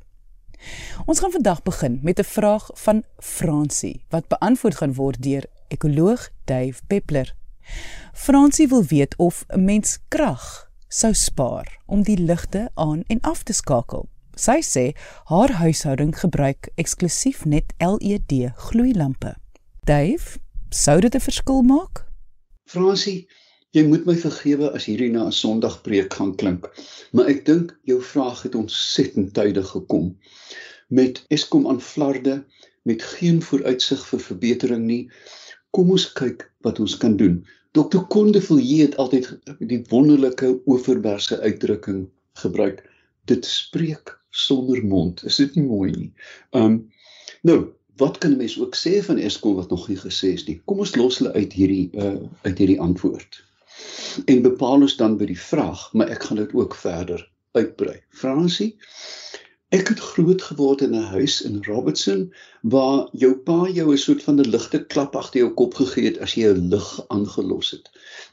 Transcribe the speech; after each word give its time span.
Ons 1.07 1.19
gaan 1.19 1.33
vandag 1.33 1.63
begin 1.63 1.99
met 2.03 2.19
'n 2.19 2.25
vraag 2.25 2.71
van 2.75 3.05
Fransie 3.19 4.05
wat 4.09 4.29
beantwoord 4.29 4.77
gaan 4.77 4.95
word 4.95 5.23
deur 5.23 5.45
ekoloog 5.69 6.29
Dave 6.45 6.81
Peppler. 6.87 7.35
Fransie 8.13 8.69
wil 8.69 8.85
weet 8.85 9.17
of 9.17 9.45
'n 9.49 9.65
mens 9.65 9.99
krag 10.09 10.71
sou 10.89 11.15
spaar 11.15 11.79
om 11.87 12.03
die 12.03 12.19
ligte 12.19 12.71
aan 12.75 13.03
en 13.07 13.21
af 13.21 13.43
te 13.43 13.53
skakel. 13.53 14.09
Sy 14.35 14.59
sê 14.65 14.85
haar 15.25 15.53
huishouding 15.61 16.15
gebruik 16.19 16.71
eksklusief 16.75 17.45
net 17.45 17.75
LED 17.79 18.51
gloeilampe. 18.57 19.35
Dave, 19.87 20.39
sou 20.69 21.01
dit 21.01 21.15
'n 21.15 21.21
verskil 21.21 21.63
maak? 21.63 22.07
Fransie, 22.65 23.29
jy 23.77 23.85
moet 23.87 24.07
my 24.07 24.17
vergewe 24.19 24.71
as 24.75 24.87
hierdie 24.91 25.13
na 25.15 25.27
'n 25.27 25.33
Sondagpreek 25.33 26.15
gaan 26.19 26.35
klink, 26.37 26.67
maar 27.13 27.29
ek 27.31 27.45
dink 27.47 27.77
jou 27.87 28.01
vraag 28.03 28.43
het 28.43 28.55
ontsettend 28.55 29.35
tydig 29.35 29.69
gekom. 29.75 30.17
Met 30.89 31.25
Eskom 31.29 31.69
aan 31.69 31.81
flarde, 31.81 32.45
met 32.83 33.03
geen 33.03 33.43
vooruitsig 33.43 34.07
vir 34.07 34.21
verbetering 34.21 34.87
nie, 34.87 35.11
kom 35.71 35.91
ons 35.91 36.13
kyk 36.13 36.49
wat 36.67 36.81
ons 36.81 36.97
kan 36.97 37.17
doen. 37.17 37.45
Dr. 37.73 38.03
Kondevillier 38.11 38.89
het 38.89 38.97
altyd 38.97 39.29
die 39.59 39.85
wonderlike 39.91 40.49
oorverberse 40.67 41.39
uitdrukking 41.41 42.09
gebruik. 42.43 42.83
Dit 43.31 43.47
spreek 43.47 44.17
sonder 44.31 44.83
mond. 44.85 45.23
Is 45.25 45.37
dit 45.37 45.55
nie 45.55 45.67
mooi 45.67 45.91
nie? 45.93 46.11
Um 46.51 46.91
nou, 47.47 47.71
wat 48.03 48.19
kan 48.19 48.33
'n 48.33 48.37
mens 48.43 48.59
ook 48.59 48.75
sê 48.75 48.99
van 49.05 49.19
Eskom 49.19 49.55
wat 49.55 49.71
nog 49.71 49.89
nie 49.89 49.99
gesê 49.99 50.35
is 50.35 50.47
nie? 50.47 50.61
Kom 50.65 50.79
ons 50.79 50.97
los 50.97 51.19
hulle 51.19 51.33
uit 51.33 51.53
hierdie 51.53 51.91
uh 51.95 52.19
uit 52.43 52.59
hierdie 52.59 52.81
antwoord. 52.81 53.50
En 54.25 54.43
bepaal 54.43 54.81
ons 54.89 54.97
dan 54.97 55.17
by 55.17 55.27
die 55.27 55.41
vraag, 55.41 55.93
maar 55.93 56.09
ek 56.09 56.23
gaan 56.29 56.37
dit 56.37 56.53
ook 56.53 56.75
verder 56.75 57.29
uitbrei. 57.53 58.01
Fransie, 58.11 58.77
Ek 59.77 59.87
het 59.93 60.01
groot 60.03 60.43
geword 60.43 60.81
in 60.85 60.95
'n 60.99 61.11
huis 61.15 61.35
in 61.49 61.61
Robertson 61.65 62.23
waar 62.73 63.09
jou 63.23 63.29
pa 63.49 63.59
jou 63.75 63.93
'n 63.93 64.01
soort 64.05 64.23
van 64.23 64.41
'n 64.41 64.51
ligte 64.55 64.81
klap 64.95 65.15
agter 65.21 65.41
jou 65.41 65.51
kop 65.61 65.75
gegee 65.81 66.07
het 66.09 66.19
as 66.27 66.35
jy 66.35 66.49
'n 66.55 66.69
lig 66.73 66.89
aangelos 67.17 67.71
het. 67.71 67.87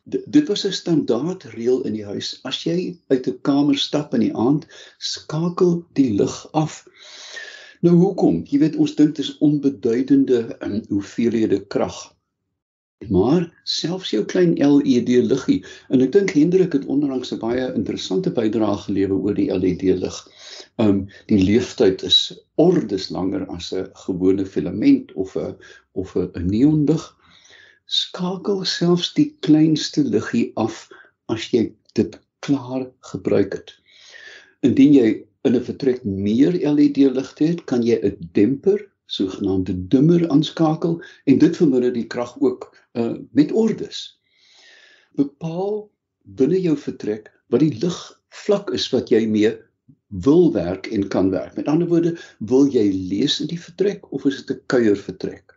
D 0.09 0.23
dit 0.37 0.47
was 0.47 0.65
'n 0.65 0.73
standaard 0.79 1.43
reël 1.43 1.85
in 1.85 1.93
die 1.93 2.05
huis. 2.05 2.39
As 2.43 2.63
jy 2.63 2.97
uit 3.07 3.27
'n 3.27 3.37
kamer 3.41 3.77
stap 3.77 4.13
in 4.13 4.25
die 4.25 4.33
aand, 4.33 4.65
skakel 4.97 5.85
die 5.93 6.11
lig 6.13 6.51
af. 6.53 6.87
Nou 7.81 7.95
hoekom? 7.95 8.41
Jy 8.49 8.59
weet 8.59 8.75
ons 8.75 8.95
dink 8.95 9.15
dit 9.15 9.25
is 9.25 9.37
onbeduidende 9.37 10.57
in 10.59 10.85
hoeveelhede 10.89 11.65
krag. 11.67 12.16
Maar 13.05 13.43
selfs 13.63 14.09
jou 14.09 14.23
klein 14.25 14.55
LED 14.57 15.09
liggie 15.31 15.57
en 15.93 16.01
ek 16.03 16.13
dink 16.15 16.31
Hendrik 16.35 16.73
het 16.75 16.87
onlangs 16.93 17.29
'n 17.35 17.39
baie 17.43 17.67
interessante 17.79 18.31
bydrae 18.39 18.77
gelewer 18.85 19.19
oor 19.27 19.35
die 19.37 19.51
LED 19.53 19.83
lig. 20.01 20.17
Um 20.85 21.03
die 21.31 21.37
leeftyd 21.37 22.03
is 22.09 22.17
ordes 22.55 23.09
langer 23.13 23.45
as 23.53 23.69
'n 23.73 23.85
gewone 24.05 24.45
filament 24.45 25.13
of 25.13 25.37
'n 25.37 25.53
of 25.93 26.15
'n 26.17 26.47
neonlig. 26.49 27.05
Skakel 27.85 28.65
selfs 28.65 29.13
die 29.13 29.29
kleinste 29.45 30.03
liggie 30.03 30.51
af 30.55 30.89
as 31.29 31.51
jy 31.53 31.71
dit 31.93 32.19
klaar 32.39 32.89
gebruik 33.13 33.53
het. 33.53 33.77
Indien 34.61 34.93
jy 34.93 35.07
in 35.45 35.55
'n 35.55 35.63
vertrek 35.69 36.03
meer 36.03 36.57
LED 36.73 36.97
ligte 36.97 37.45
het, 37.45 37.65
kan 37.65 37.83
jy 37.83 38.01
'n 38.01 38.29
demper 38.33 38.81
sogenaamde 39.07 39.75
dimmer 39.91 40.27
aanskakel 40.29 40.99
en 41.25 41.39
dit 41.39 41.57
verminder 41.57 41.93
die 41.93 42.07
krag 42.07 42.35
ook 42.43 42.69
uh, 42.93 43.15
met 43.31 43.51
ordes. 43.51 44.19
Bepaal 45.15 45.87
binne 46.39 46.59
jou 46.61 46.75
vertrek 46.77 47.31
wat 47.51 47.63
die 47.63 47.73
lig 47.81 47.97
vlak 48.43 48.71
is 48.75 48.89
wat 48.91 49.11
jy 49.13 49.23
mee 49.31 49.53
wil 50.23 50.51
werk 50.53 50.87
en 50.91 51.07
kan 51.11 51.29
werk. 51.31 51.55
Met 51.55 51.67
ander 51.67 51.87
woorde, 51.87 52.15
wil 52.39 52.67
jy 52.71 52.85
lees 52.91 53.39
in 53.43 53.51
die 53.51 53.59
vertrek 53.59 54.07
of 54.11 54.25
is 54.25 54.43
dit 54.45 54.55
'n 54.55 54.63
kuier 54.67 54.97
vertrek? 54.97 55.55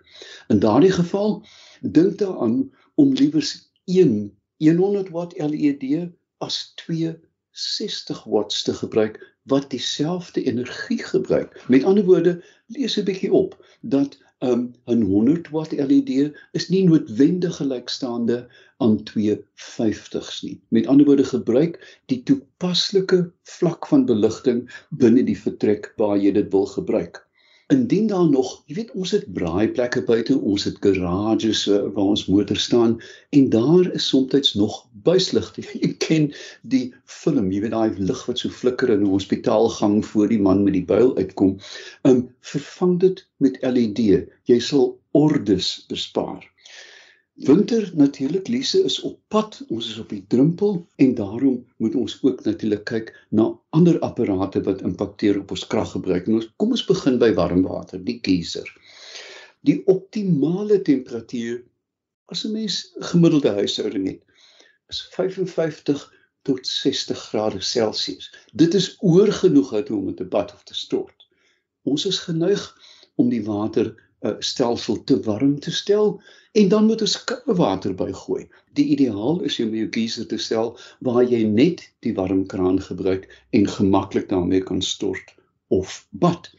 In 0.49 0.59
daardie 0.59 0.93
geval 0.93 1.43
dink 1.81 2.19
daaraan 2.19 2.71
om 2.95 3.15
liewers 3.15 3.71
1 3.87 4.31
100 4.59 5.11
watt 5.11 5.35
LED 5.39 6.11
as 6.39 6.73
2 6.85 7.15
60 7.51 8.25
watts 8.25 8.63
te 8.63 8.75
gebruik 8.75 9.19
wat 9.43 9.71
dieselfde 9.71 10.43
energie 10.45 11.03
gebruik. 11.03 11.65
Met 11.69 11.85
ander 11.85 12.05
woorde, 12.05 12.45
lees 12.67 12.97
'n 12.97 13.05
bietjie 13.05 13.33
op 13.33 13.57
dat 13.81 14.19
um, 14.41 14.75
'n 14.87 15.03
100 15.03 15.49
watt 15.49 15.73
LED 15.73 16.33
is 16.53 16.69
nie 16.69 16.85
noodwendig 16.85 17.57
gelykstaande 17.57 18.49
aan 18.77 19.03
250s 19.11 20.43
nie. 20.43 20.61
Met 20.69 20.87
ander 20.87 21.07
woorde, 21.07 21.25
gebruik 21.25 22.01
die 22.07 22.23
toepaslike 22.23 23.33
vlak 23.43 23.87
van 23.87 24.05
beligting 24.05 24.87
binne 24.91 25.25
die 25.25 25.39
vertrek 25.39 25.93
waar 25.97 26.17
jy 26.19 26.33
dit 26.33 26.53
wil 26.53 26.67
gebruik. 26.67 27.27
Indien 27.71 28.07
daar 28.11 28.29
nog, 28.29 28.49
jy 28.67 28.75
weet 28.81 28.89
ons 28.99 29.11
het 29.15 29.27
braaiplekke 29.35 30.01
buite, 30.03 30.35
ons 30.53 30.65
het 30.67 30.79
garages 30.83 31.61
uh, 31.71 31.77
waar 31.95 32.09
ons 32.15 32.25
motors 32.27 32.65
staan 32.67 32.97
en 33.39 33.45
daar 33.53 33.93
is 33.95 34.09
soms 34.11 34.55
nog 34.59 34.81
buisligte. 35.07 35.63
Jy 35.83 35.93
ken 36.03 36.27
die 36.75 36.83
film, 37.05 37.53
jy 37.55 37.61
weet 37.63 37.77
daai 37.77 38.01
lig 38.11 38.25
wat 38.27 38.43
so 38.43 38.51
flikker 38.51 38.91
in 38.91 39.05
'n 39.07 39.13
hospitaalgang 39.13 40.01
voor 40.09 40.35
die 40.35 40.41
man 40.49 40.65
met 40.67 40.75
die 40.81 40.85
buil 40.93 41.15
uitkom. 41.23 41.59
Um 42.11 42.25
vervang 42.53 42.99
dit 43.07 43.23
met 43.39 43.63
LED. 43.63 44.03
Jy 44.51 44.59
sal 44.59 44.97
ordes 45.23 45.71
bespaar. 45.95 46.43
Winter 47.41 47.91
natuurlik 47.95 48.49
Lise 48.49 48.83
is 48.85 49.01
op 49.01 49.21
pad. 49.29 49.63
Ons 49.73 49.87
is 49.89 49.99
op 49.99 50.11
die 50.13 50.25
drempel 50.29 50.75
en 51.01 51.15
daarom 51.15 51.55
moet 51.81 51.95
ons 51.97 52.19
ook 52.21 52.43
natuurlik 52.45 52.83
kyk 52.85 53.13
na 53.33 53.47
ander 53.77 53.97
apparate 54.05 54.61
wat 54.67 54.83
impakteer 54.85 55.39
op 55.41 55.55
ons 55.57 55.65
kraggebruik. 55.73 56.29
En 56.29 56.37
ons 56.37 56.51
kom 56.61 56.75
ons 56.77 56.85
begin 56.85 57.17
by 57.23 57.31
warm 57.39 57.63
water, 57.65 58.03
die 58.05 58.19
geyser. 58.21 58.69
Die 59.65 59.79
optimale 59.89 60.83
temperatuur 60.85 61.63
as 62.29 62.45
'n 62.45 62.53
mens 62.53 62.77
gemiddelde 63.09 63.57
huishouding 63.57 64.07
het 64.11 64.21
is 64.93 65.01
55 65.17 66.05
tot 66.43 66.67
60 66.67 67.19
grade 67.31 67.61
Celsius. 67.61 68.29
Dit 68.53 68.75
is 68.75 68.97
oor 69.01 69.33
genoeg 69.33 69.73
om 69.89 70.09
in 70.09 70.15
te 70.15 70.29
bad 70.29 70.53
of 70.53 70.63
te 70.63 70.75
stort. 70.75 71.27
Ons 71.89 72.07
is 72.07 72.19
geneig 72.19 72.77
om 73.17 73.29
die 73.33 73.45
water 73.45 74.10
uh, 74.21 74.35
stelsel 74.39 75.05
te 75.05 75.21
warm 75.27 75.59
te 75.61 75.73
stel 75.73 76.21
en 76.53 76.69
dan 76.69 76.87
moet 76.87 77.01
ons 77.07 77.17
koue 77.25 77.55
water 77.55 77.95
bygooi. 77.95 78.49
Die 78.79 78.87
ideaal 78.95 79.41
is 79.47 79.59
om 79.63 79.75
jou 79.75 79.89
geyser 79.91 80.27
te 80.27 80.39
stel 80.39 80.73
waar 81.07 81.25
jy 81.25 81.43
net 81.47 81.85
die 82.05 82.15
warm 82.15 82.47
kraan 82.47 82.81
gebruik 82.83 83.29
en 83.51 83.69
gemaklik 83.69 84.29
daarmee 84.29 84.63
kan 84.63 84.83
stort 84.83 85.35
of 85.69 86.07
bad. 86.11 86.51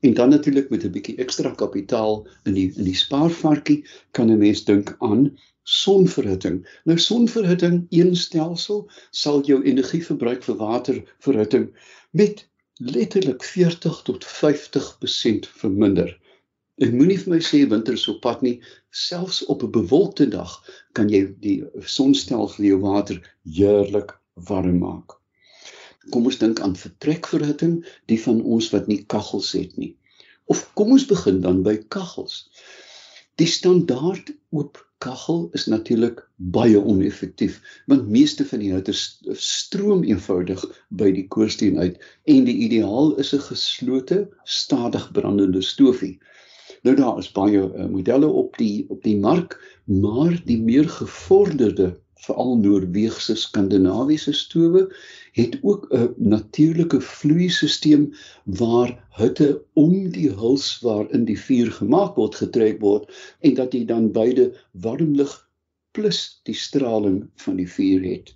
En 0.00 0.14
dan 0.14 0.28
natuurlik 0.28 0.70
met 0.70 0.84
'n 0.84 0.90
bietjie 0.90 1.16
ekstra 1.16 1.50
kapitaal 1.50 2.26
in 2.44 2.54
die 2.54 2.72
in 2.76 2.84
die 2.84 2.96
spaarvarkie 2.96 3.84
kan 4.10 4.30
'n 4.30 4.38
mens 4.38 4.64
dink 4.64 4.94
aan 4.98 5.38
sonverhitting. 5.62 6.66
Nou 6.84 6.98
sonverhitting 6.98 7.86
een 7.90 8.16
stelsel 8.16 8.90
sal 9.10 9.42
jou 9.44 9.62
energieverbruik 9.62 10.42
vir 10.42 10.56
waterverhitting 10.56 11.68
met 12.10 12.48
letterlik 12.74 13.44
40 13.44 14.02
tot 14.02 14.24
50% 14.24 15.46
verminder. 15.46 16.18
Ek 16.80 16.94
moenie 16.96 17.18
vir 17.20 17.32
my 17.34 17.38
sê 17.44 17.58
winter 17.68 17.96
is 17.98 18.06
op 18.08 18.22
pad 18.24 18.42
nie. 18.46 18.54
Selfs 18.96 19.42
op 19.52 19.64
'n 19.66 19.72
bewolkte 19.74 20.26
dag 20.34 20.52
kan 20.96 21.10
jy 21.12 21.22
die 21.46 21.58
sonstel 21.96 22.48
vir 22.54 22.66
jou 22.66 22.78
water 22.84 23.18
heerlik 23.44 24.14
warm 24.48 24.78
maak. 24.84 25.16
Kom 26.10 26.24
ons 26.30 26.38
dink 26.40 26.60
aan 26.64 26.76
vertrekverhitting, 26.82 27.74
die 28.08 28.20
van 28.22 28.40
ons 28.42 28.70
wat 28.72 28.88
nie 28.88 29.04
kaggels 29.04 29.52
het 29.52 29.76
nie. 29.76 29.92
Of 30.48 30.64
kom 30.74 30.96
ons 30.96 31.04
begin 31.10 31.42
dan 31.44 31.60
by 31.62 31.76
kaggels. 31.96 32.48
Die 33.36 33.50
standaard 33.58 34.32
oop 34.50 34.80
kaggel 35.04 35.50
is 35.56 35.66
natuurlik 35.66 36.24
baie 36.56 36.80
oneffektief 36.80 37.60
want 37.92 38.08
meeste 38.16 38.44
van 38.48 38.64
die 38.64 38.72
hitte 38.72 38.96
stroom 38.96 40.02
eenvoudig 40.08 40.64
by 41.02 41.12
die 41.16 41.26
koorsteen 41.28 41.78
uit 41.78 42.00
en 42.24 42.48
die 42.48 42.58
ideaal 42.66 43.14
is 43.22 43.34
'n 43.36 43.44
geslote, 43.52 44.18
stadig 44.44 45.12
brandende 45.12 45.62
stofie. 45.62 46.18
Nou 46.82 46.96
daar 46.96 47.18
is 47.18 47.32
baie 47.32 47.60
uh, 47.60 47.86
modelle 47.92 48.26
op 48.26 48.56
die 48.56 48.86
op 48.88 49.02
die 49.02 49.16
mark, 49.16 49.58
maar 49.84 50.36
die 50.44 50.60
meer 50.62 50.88
gevorderde 50.88 51.90
veral 52.24 52.56
Noorweegse 52.60 53.34
Skandinawiese 53.36 54.32
stowe 54.32 54.86
het 55.36 55.58
ook 55.62 55.86
'n 55.92 56.14
natuurlike 56.16 57.00
vloeistelsel 57.00 58.08
waar 58.44 58.92
hitte 59.20 59.62
om 59.72 60.10
die 60.16 60.30
huls 60.30 60.80
waarin 60.80 61.24
die 61.24 61.38
vuur 61.40 61.70
gemaak 61.72 62.16
word 62.16 62.34
getrek 62.34 62.80
word 62.80 63.12
en 63.40 63.54
dat 63.54 63.72
jy 63.72 63.84
dan 63.84 64.12
beide 64.12 64.52
warm 64.72 65.14
lug 65.14 65.36
plus 65.92 66.40
die 66.44 66.54
straling 66.54 67.28
van 67.36 67.56
die 67.56 67.68
vuur 67.68 68.04
het. 68.04 68.34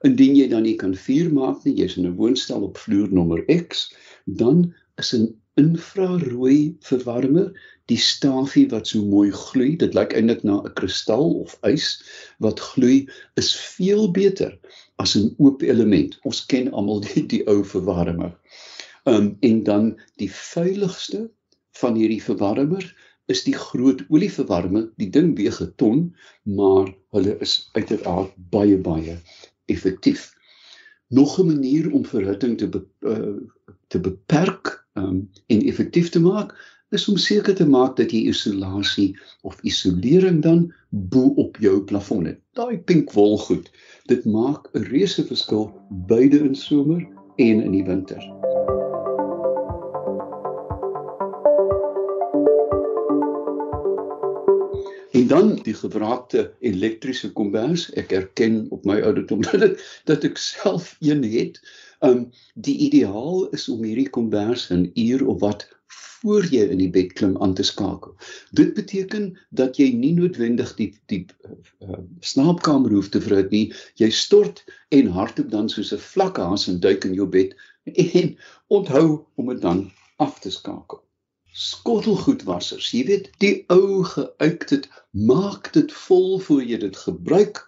Indien 0.00 0.36
jy 0.36 0.48
dan 0.48 0.62
nie 0.62 0.76
kan 0.76 0.94
vuur 0.94 1.32
maak 1.32 1.64
nie, 1.64 1.76
jy's 1.76 1.96
in 1.96 2.06
'n 2.06 2.16
woonstel 2.16 2.62
op 2.62 2.76
vloer 2.76 3.08
nommer 3.12 3.44
X, 3.68 3.92
dan 4.24 4.74
is 4.96 5.14
'n 5.14 5.34
infrarooi 5.60 6.74
verwarmer 6.82 7.52
die 7.92 7.98
stafie 8.00 8.64
wat 8.72 8.88
so 8.90 9.04
mooi 9.04 9.30
gloei 9.30 9.74
dit 9.80 9.94
lyk 9.94 10.14
eintlik 10.16 10.42
na 10.48 10.60
'n 10.62 10.74
kristal 10.78 11.34
of 11.44 11.56
ys 11.68 11.86
wat 12.46 12.60
gloei 12.60 13.06
is 13.42 13.54
veel 13.76 14.10
beter 14.10 14.58
as 14.98 15.16
'n 15.16 15.34
oop 15.38 15.62
element. 15.62 16.18
Ons 16.24 16.44
ken 16.46 16.72
almal 16.72 17.00
die 17.06 17.26
die 17.26 17.42
ou 17.46 17.62
verwarmer. 17.64 18.32
Um, 19.04 19.36
en 19.40 19.62
dan 19.64 20.00
die 20.16 20.30
veiligste 20.30 21.30
van 21.80 21.94
hierdie 21.94 22.22
verwarmer 22.22 22.84
is 23.26 23.44
die 23.44 23.56
groot 23.56 24.04
olieverwarmer 24.08 24.88
die 24.96 25.10
ding 25.10 25.36
weeg 25.36 25.60
'n 25.60 25.72
ton 25.76 26.14
maar 26.42 26.94
hulle 27.12 27.38
is 27.40 27.68
uiteraard 27.72 28.32
baie 28.50 28.78
baie 28.78 29.18
effektief. 29.66 30.32
Nog 31.08 31.38
'n 31.38 31.46
manier 31.46 31.92
om 31.92 32.04
verhitting 32.04 32.58
te 32.58 32.68
be, 32.68 32.82
uh, 33.00 33.36
te 33.88 34.00
beperk 34.00 34.83
um, 34.94 35.30
en 35.46 35.62
effektief 35.62 36.08
te 36.08 36.20
maak 36.20 36.54
is 36.94 37.08
om 37.08 37.16
seker 37.16 37.54
te 37.54 37.66
maak 37.66 37.96
dat 37.98 38.12
jy 38.14 38.28
isolasie 38.30 39.10
of 39.42 39.58
isolering 39.66 40.42
dan 40.42 40.66
bo 40.90 41.32
op 41.42 41.58
jou 41.58 41.80
plafon 41.88 42.28
het. 42.30 42.38
Daai 42.54 42.78
pink 42.78 43.12
wol 43.16 43.38
goed. 43.38 43.70
Dit 44.10 44.24
maak 44.24 44.70
'n 44.72 44.86
reuse 44.92 45.26
verskil 45.26 45.72
beide 46.06 46.38
in 46.38 46.54
somer 46.54 47.02
en 47.36 47.62
in 47.62 47.72
die 47.72 47.84
winter. 47.84 48.22
En 55.14 55.26
dan 55.26 55.54
die 55.62 55.74
gebruikte 55.74 56.52
elektriese 56.60 57.32
kombers. 57.32 57.90
Ek 57.92 58.12
erken 58.12 58.66
op 58.70 58.84
my 58.84 59.00
ouderdom 59.00 59.42
dat 59.46 59.78
dat 60.04 60.24
ek 60.24 60.38
self 60.38 60.96
een 61.00 61.22
het. 61.22 61.60
Um 62.04 62.30
die 62.54 62.76
ideaal 62.88 63.46
is 63.56 63.68
om 63.72 63.82
hierdie 63.86 64.10
kombers 64.16 64.68
'n 64.70 64.90
uur 64.94 65.26
of 65.26 65.40
wat 65.40 65.68
voor 66.24 66.46
jy 66.48 66.64
in 66.72 66.80
die 66.80 66.90
bed 66.90 67.12
klim 67.18 67.36
aan 67.44 67.54
te 67.54 67.62
skakel. 67.62 68.14
Dit 68.56 68.74
beteken 68.74 69.26
dat 69.50 69.76
jy 69.76 69.90
nie 69.92 70.12
noodwendig 70.16 70.74
die 70.78 70.90
die 71.12 71.22
uh, 71.84 72.00
slaapkamer 72.20 72.92
hoef 72.96 73.08
te 73.12 73.20
verhit 73.20 73.50
nie. 73.52 73.66
Jy 74.00 74.10
stort 74.10 74.64
en 74.88 75.12
hardloop 75.16 75.50
dan 75.52 75.68
soos 75.68 75.92
'n 75.92 76.00
vlak 76.00 76.40
haas 76.40 76.68
en 76.68 76.80
duik 76.80 77.04
in 77.04 77.14
jou 77.14 77.28
bed 77.28 77.52
en 77.84 78.36
onthou 78.68 79.24
om 79.34 79.52
dit 79.52 79.60
dan 79.60 79.84
af 80.16 80.40
te 80.40 80.50
skakel. 80.50 81.02
Skottelgoedwassers, 81.54 82.90
jy 82.90 83.04
weet, 83.06 83.30
die 83.38 83.64
ou 83.70 84.02
geuit 84.02 84.68
dit, 84.68 84.88
maak 85.12 85.72
dit 85.76 85.92
vol 86.06 86.40
voor 86.40 86.64
jy 86.64 86.80
dit 86.82 86.96
gebruik 86.96 87.62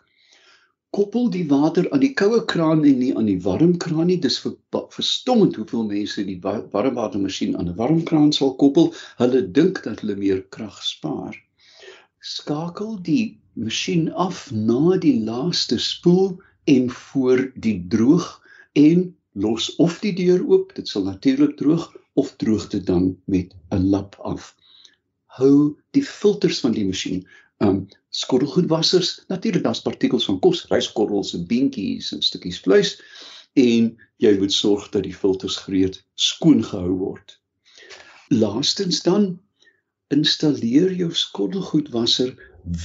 koppel 0.91 1.31
die 1.31 1.45
water 1.51 1.87
aan 1.93 2.01
die 2.01 2.13
koue 2.15 2.45
kraan 2.51 2.85
en 2.85 2.99
nie 3.01 3.13
aan 3.17 3.29
die 3.29 3.41
warm 3.43 3.77
kraan 3.83 4.09
nie. 4.11 4.19
Dis 4.23 4.39
verstommend 4.95 5.57
hoeveel 5.59 5.85
mense 5.91 6.25
die 6.25 6.39
warmwatermasjien 6.43 7.57
aan 7.57 7.69
'n 7.73 7.77
warm 7.81 8.03
kraan 8.11 8.33
sal 8.33 8.55
koppel. 8.63 8.93
Hulle 9.19 9.43
dink 9.59 9.83
dat 9.85 10.01
hulle 10.01 10.17
meer 10.17 10.43
krag 10.57 10.79
spaar. 10.83 11.37
Skakel 12.21 12.97
die 13.03 13.39
masjien 13.55 14.13
af 14.13 14.51
na 14.53 14.97
die 14.97 15.19
laaste 15.25 15.79
spoel 15.79 16.41
en 16.65 16.91
voor 16.91 17.51
die 17.55 17.79
droog 17.89 18.29
en 18.73 19.15
los 19.33 19.75
of 19.77 20.01
die 20.01 20.15
deur 20.15 20.43
oop. 20.49 20.75
Dit 20.75 20.89
sal 20.89 21.05
natuurlik 21.05 21.57
droog 21.57 21.91
of 22.15 22.37
droog 22.37 22.69
dit 22.73 22.87
dan 22.87 23.17
met 23.25 23.55
'n 23.71 23.91
lap 23.91 24.17
af. 24.21 24.55
Hou 25.27 25.77
die 25.91 26.05
filters 26.05 26.61
van 26.61 26.73
die 26.73 26.87
masjien 26.87 27.27
um 27.65 27.87
skottelgoedwassers. 28.11 29.25
Natuurlik 29.29 29.65
daar's 29.65 29.83
partikels 29.83 30.27
van 30.29 30.39
kos, 30.45 30.65
ryskorrels 30.71 31.35
en 31.37 31.47
beentjies 31.49 32.13
en 32.13 32.23
stukkies 32.23 32.61
vleis 32.65 32.97
en 33.57 33.91
jy 34.23 34.33
moet 34.41 34.53
sorg 34.53 34.89
dat 34.93 35.05
die 35.07 35.17
filters 35.17 35.57
gereed 35.65 35.99
skoon 36.15 36.63
gehou 36.65 36.95
word. 37.01 37.39
Laastens 38.29 39.03
dan 39.07 39.39
installeer 40.15 40.93
jou 40.95 41.11
skottelgoedwasser 41.15 42.35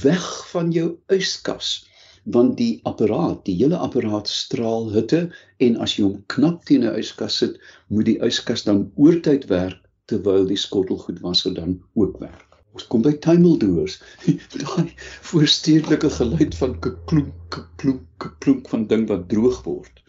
weg 0.02 0.28
van 0.52 0.72
jou 0.72 0.88
yskas 1.12 1.80
want 2.24 2.54
die 2.58 2.78
apparaat, 2.86 3.40
die 3.48 3.56
hele 3.58 3.78
apparaat 3.82 4.28
straal 4.30 4.92
hitte 4.94 5.24
en 5.58 5.78
as 5.82 5.96
jy 5.96 6.04
hom 6.06 6.20
knap 6.30 6.62
teen 6.68 6.86
'n 6.86 6.94
yskas 7.00 7.40
sit, 7.42 7.58
moet 7.88 8.06
die 8.06 8.18
yskas 8.22 8.62
dan 8.68 8.92
oortyd 8.94 9.48
werk 9.50 9.82
terwyl 10.06 10.46
die 10.46 10.60
skottelgoedwasser 10.66 11.54
dan 11.54 11.80
ook 11.94 12.20
werk. 12.20 12.51
Ons 12.72 12.86
kom 12.88 13.02
by 13.04 13.12
tuimeldroers. 13.24 13.98
Daai 14.62 14.92
voorstedelike 15.28 16.10
geluid 16.16 16.56
van 16.60 16.78
klonk 16.80 17.58
klonk 17.80 18.28
klonk 18.44 18.68
van 18.72 18.86
ding 18.88 19.04
wat 19.10 19.28
droog 19.32 19.60
word. 19.66 20.02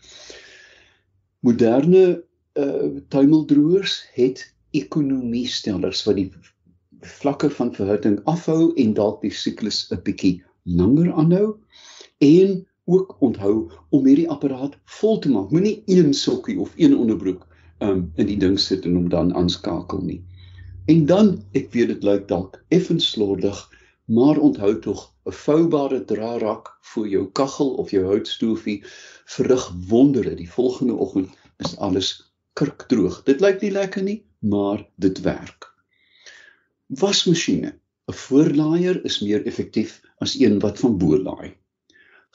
Moderne 1.43 2.23
uh 2.63 2.89
tuimeldroers 3.11 3.97
het 4.15 4.45
ekonomiestellers 4.77 6.03
wat 6.07 6.19
die 6.21 6.29
vlakke 7.03 7.49
van 7.49 7.73
verhitting 7.75 8.19
afhou 8.29 8.71
en 8.79 8.93
dalk 8.99 9.21
die 9.25 9.33
siklus 9.33 9.83
'n 9.91 9.99
bietjie 10.05 10.35
langer 10.63 11.11
aanhou 11.19 11.57
en 12.19 12.61
ook 12.85 13.15
onthou 13.19 13.71
om 13.89 14.05
hierdie 14.05 14.29
apparaat 14.29 14.77
vol 14.99 15.19
te 15.19 15.31
maak. 15.31 15.51
Moenie 15.51 15.83
een 15.85 16.13
sokkie 16.13 16.59
of 16.59 16.73
een 16.77 16.95
onderbroek 16.97 17.47
um 17.79 18.11
in 18.15 18.27
die 18.27 18.37
ding 18.37 18.59
sit 18.59 18.85
en 18.85 18.95
hom 18.95 19.09
dan 19.09 19.33
aanskakel 19.35 20.01
nie. 20.01 20.21
En 20.85 21.05
dan, 21.05 21.27
ek 21.55 21.69
weet 21.71 21.93
dit 21.93 22.01
lyk 22.03 22.23
dalk 22.27 22.57
effens 22.75 23.05
slordig, 23.13 23.59
maar 24.11 24.39
onthou 24.47 24.71
tog 24.83 25.03
'n 25.29 25.35
voubare 25.43 25.99
drarak 26.09 26.71
vir 26.93 27.05
jou 27.11 27.21
kaggel 27.39 27.69
of 27.83 27.93
jou 27.95 28.01
houtstoofie 28.03 28.81
verrig 29.35 29.63
wondere. 29.87 30.33
Die 30.35 30.49
volgende 30.49 30.97
oggend 31.05 31.29
is 31.63 31.77
alles 31.77 32.09
kurkdroog. 32.59 33.21
Dit 33.23 33.39
lyk 33.39 33.63
nie 33.63 33.71
lekker 33.71 34.03
nie, 34.03 34.17
maar 34.39 34.83
dit 34.95 35.21
werk. 35.21 35.71
Wasmasjiene. 36.87 37.71
'n 38.11 38.19
Voorlaaier 38.25 38.99
is 39.05 39.21
meer 39.21 39.47
effektief 39.47 40.01
as 40.19 40.35
een 40.35 40.59
wat 40.59 40.83
van 40.83 40.97
bo 40.97 41.15
laai. 41.15 41.55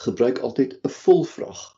Gebruik 0.09 0.39
altyd 0.39 0.81
'n 0.81 0.97
volvrag. 1.05 1.77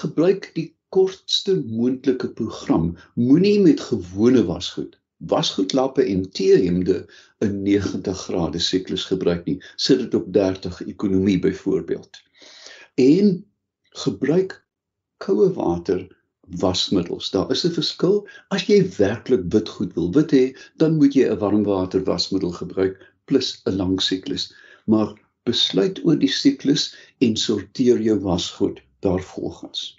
Gebruik 0.00 0.50
die 0.54 0.70
kortste 0.88 1.60
moontlike 1.60 2.32
program. 2.32 2.96
Moenie 3.14 3.60
met 3.60 3.80
gewone 3.80 4.44
wasgoed 4.44 4.96
wasgoedlappe 5.26 6.02
en 6.02 6.30
teehemde 6.30 7.06
'n 7.44 7.62
90 7.62 8.18
grade 8.26 8.58
siklus 8.58 9.04
gebruik 9.04 9.44
nie. 9.44 9.62
Sit 9.76 9.98
dit 9.98 10.14
op 10.14 10.32
30 10.32 10.82
ekonomie 10.86 11.38
byvoorbeeld. 11.38 12.22
En 12.94 13.46
gebruik 14.04 14.64
koue 15.16 15.52
water 15.52 16.06
wasmiddels. 16.60 17.30
Daar 17.30 17.50
is 17.50 17.64
'n 17.64 17.72
verskil. 17.72 18.28
As 18.48 18.66
jy 18.66 18.78
werklik 18.96 19.44
wit 19.48 19.68
goed 19.68 19.94
wil 19.94 20.12
wit 20.12 20.30
hê, 20.30 20.56
dan 20.76 20.96
moet 20.96 21.14
jy 21.14 21.28
'n 21.28 21.38
warmwater 21.38 22.04
wasmiddel 22.04 22.52
gebruik 22.52 23.12
plus 23.24 23.62
'n 23.66 23.76
lang 23.76 24.02
siklus. 24.02 24.52
Maar 24.86 25.14
besluit 25.44 26.04
oor 26.04 26.18
die 26.18 26.32
siklus 26.32 26.94
en 27.18 27.36
sorteer 27.36 28.00
jou 28.00 28.18
wasgoed 28.20 28.82
daarvolgens. 29.00 29.96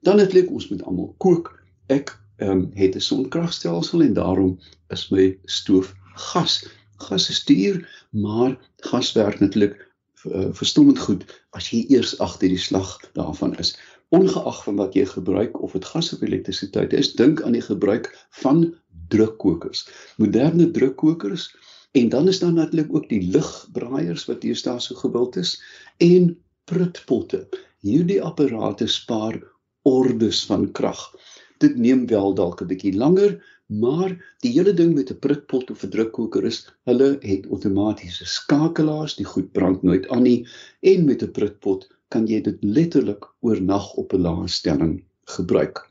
Dan 0.00 0.18
het 0.18 0.34
ek 0.34 0.50
ons 0.50 0.68
moet 0.68 0.82
almal 0.82 1.14
kook. 1.18 1.62
Ek 1.86 2.18
um, 2.38 2.70
het 2.74 2.94
'n 2.94 3.00
sonkragstelsel 3.00 4.02
en 4.02 4.12
daarom 4.12 4.58
is 4.88 5.08
my 5.08 5.38
stoof 5.44 5.94
gas. 6.14 6.66
Gas 6.96 7.28
is 7.28 7.44
duur, 7.44 8.06
maar 8.10 8.58
gas 8.76 9.12
werk 9.12 9.40
natuurlik 9.40 9.92
uh, 10.24 10.48
verstommend 10.50 10.98
goed 10.98 11.24
as 11.50 11.70
jy 11.70 11.84
eers 11.88 12.18
agter 12.18 12.48
die 12.48 12.60
slag 12.60 12.96
daarvan 13.12 13.56
is. 13.58 13.76
Ongeag 14.08 14.62
van 14.64 14.76
wat 14.76 14.94
jy 14.94 15.04
gebruik 15.06 15.62
of 15.62 15.72
dit 15.72 15.84
gas 15.84 16.12
of 16.12 16.22
elektrisiteit 16.22 16.92
is, 16.92 17.14
dink 17.14 17.42
aan 17.42 17.52
die 17.52 17.64
gebruik 17.64 18.10
van 18.42 18.74
drukkokers. 19.08 19.88
Moderne 20.16 20.70
drukkokers 20.70 21.50
en 21.92 22.08
dan 22.08 22.28
is 22.28 22.38
daar 22.38 22.52
natuurlik 22.52 22.94
ook 22.94 23.08
die 23.08 23.22
ligbraaiers 23.32 24.24
wat 24.24 24.42
hier 24.42 24.56
staan 24.56 24.80
so 24.80 24.94
gewild 24.94 25.36
is 25.36 25.62
en 25.96 26.36
prutpotte. 26.64 27.46
Hierdie 27.80 28.22
apparate 28.22 28.86
spaar 28.86 29.38
ordes 29.82 30.44
van 30.44 30.70
krag. 30.72 31.14
Dit 31.58 31.76
neem 31.76 32.06
wel 32.06 32.34
dalk 32.34 32.62
'n 32.62 32.70
bietjie 32.70 32.94
langer, 32.96 33.36
maar 33.66 34.12
die 34.44 34.52
hele 34.52 34.74
ding 34.74 34.94
met 34.94 35.10
'n 35.10 35.18
prutpot 35.18 35.70
of 35.70 35.84
'n 35.84 35.90
drukkoker 35.94 36.44
is, 36.44 36.58
hulle 36.84 37.08
het 37.20 37.46
outomatiese 37.46 38.26
skakelaars, 38.26 39.16
die 39.16 39.28
goed 39.34 39.52
brand 39.52 39.82
nooit 39.82 40.08
aan 40.08 40.22
nie 40.22 40.46
en 40.80 41.04
met 41.04 41.22
'n 41.22 41.30
prutpot 41.38 41.88
kan 42.08 42.26
jy 42.26 42.40
dit 42.40 42.58
letterlik 42.64 43.24
oornag 43.40 43.94
op 43.94 44.12
'n 44.12 44.20
lae 44.26 44.48
stelling 44.48 45.04
gebruik. 45.36 45.82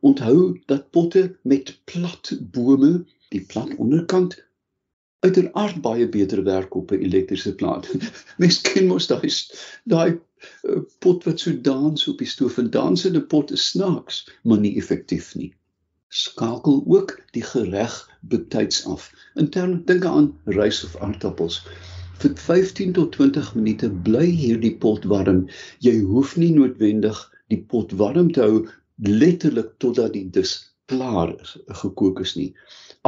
Onthou 0.00 0.60
dat 0.66 0.90
potte 0.90 1.36
met 1.42 1.78
plat 1.84 2.32
bome, 2.40 3.04
die 3.28 3.44
plat 3.52 3.76
onderkant 3.76 4.34
uiteraard 5.22 5.80
baie 5.82 6.08
beter 6.08 6.42
werk 6.44 6.74
op 6.74 6.90
'n 6.90 7.04
elektriese 7.06 7.54
plaat. 7.54 7.88
Mens 8.42 8.60
ken 8.60 8.86
mos 8.86 9.06
daai 9.06 9.30
daai 9.84 10.18
pot 11.04 11.24
wat 11.28 11.40
so 11.40 11.54
dans 11.68 12.08
op 12.08 12.18
die 12.22 12.28
stoof 12.28 12.58
en 12.62 12.70
dans 12.70 13.04
in 13.08 13.16
'n 13.16 13.26
pot 13.34 13.50
is 13.56 13.66
snaaks, 13.70 14.22
maar 14.42 14.60
nie 14.60 14.76
effektief 14.76 15.34
nie. 15.34 15.52
Skakel 16.08 16.82
ook 16.86 17.20
die 17.32 17.42
gereg 17.42 17.94
betyds 18.20 18.84
af. 18.86 19.10
In 19.34 19.48
terme 19.50 19.82
dink 19.84 20.04
aan 20.04 20.32
rys 20.44 20.84
of 20.84 20.96
aardappels. 20.96 21.62
Vir 22.22 22.36
15 22.36 22.92
tot 22.92 23.12
20 23.12 23.54
minute 23.54 23.90
bly 23.90 24.26
hierdie 24.26 24.76
pot 24.78 25.04
warm. 25.04 25.46
Jy 25.78 26.00
hoef 26.00 26.36
nie 26.36 26.52
noodwendig 26.52 27.18
die 27.48 27.62
pot 27.72 27.92
warm 27.92 28.32
te 28.32 28.44
hou 28.44 28.68
letterlik 28.96 29.72
totdat 29.78 30.12
die 30.12 30.28
dis 30.30 30.52
klaar 30.92 31.32
is, 31.40 31.56
gekook 31.82 32.20
is 32.20 32.36
nie. 32.36 32.52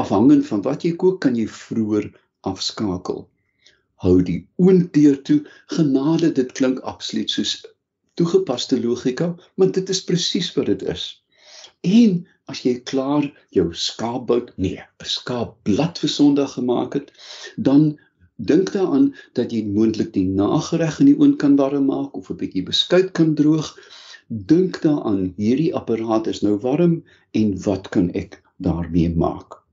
Afhangend 0.00 0.46
van 0.46 0.62
wat 0.62 0.84
jy 0.84 0.94
kook, 0.96 1.20
kan 1.20 1.36
jy 1.36 1.46
vroeër 1.46 2.10
afskakel. 2.50 3.26
Hou 4.02 4.18
die 4.26 4.40
oond 4.58 4.92
deur 4.94 5.18
toe. 5.28 5.40
Genade, 5.72 6.30
dit 6.38 6.52
klink 6.58 6.80
absoluut 6.92 7.30
soos 7.30 7.52
toegepaste 8.18 8.78
logika, 8.82 9.28
maar 9.54 9.70
dit 9.76 9.90
is 9.94 10.02
presies 10.08 10.50
wat 10.56 10.70
dit 10.72 10.82
is. 10.94 11.04
En 11.86 12.16
as 12.52 12.62
jy 12.66 12.74
klaar 12.90 13.26
jou 13.56 13.66
skaapbout, 13.86 14.52
nee, 14.56 14.80
'n 14.80 15.10
skaapblad 15.16 15.98
vir 16.02 16.12
Sondag 16.16 16.56
gemaak 16.58 16.94
het, 16.98 17.10
dan 17.56 17.98
dink 18.36 18.72
daaraan 18.76 19.14
dat 19.38 19.52
jy 19.52 19.64
moontlik 19.64 20.12
die 20.12 20.28
nagereg 20.28 21.00
in 21.00 21.12
die 21.12 21.18
oond 21.18 21.38
kan 21.42 21.56
warm 21.56 21.86
maak 21.90 22.16
of 22.16 22.30
'n 22.30 22.40
bietjie 22.42 22.66
beskuit 22.70 23.12
kan 23.12 23.34
droog. 23.34 23.74
Dink 24.28 24.82
daaraan, 24.82 25.34
hierdie 25.36 25.74
apparaat 25.74 26.26
is 26.26 26.42
nou 26.42 26.56
warm 26.58 27.04
en 27.32 27.58
wat 27.62 27.88
kan 27.88 28.10
ek 28.12 28.42
daarmee 28.58 29.14
maak? 29.14 29.64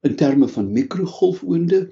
in 0.00 0.16
terme 0.16 0.48
van 0.48 0.72
mikrogolfoonde 0.72 1.88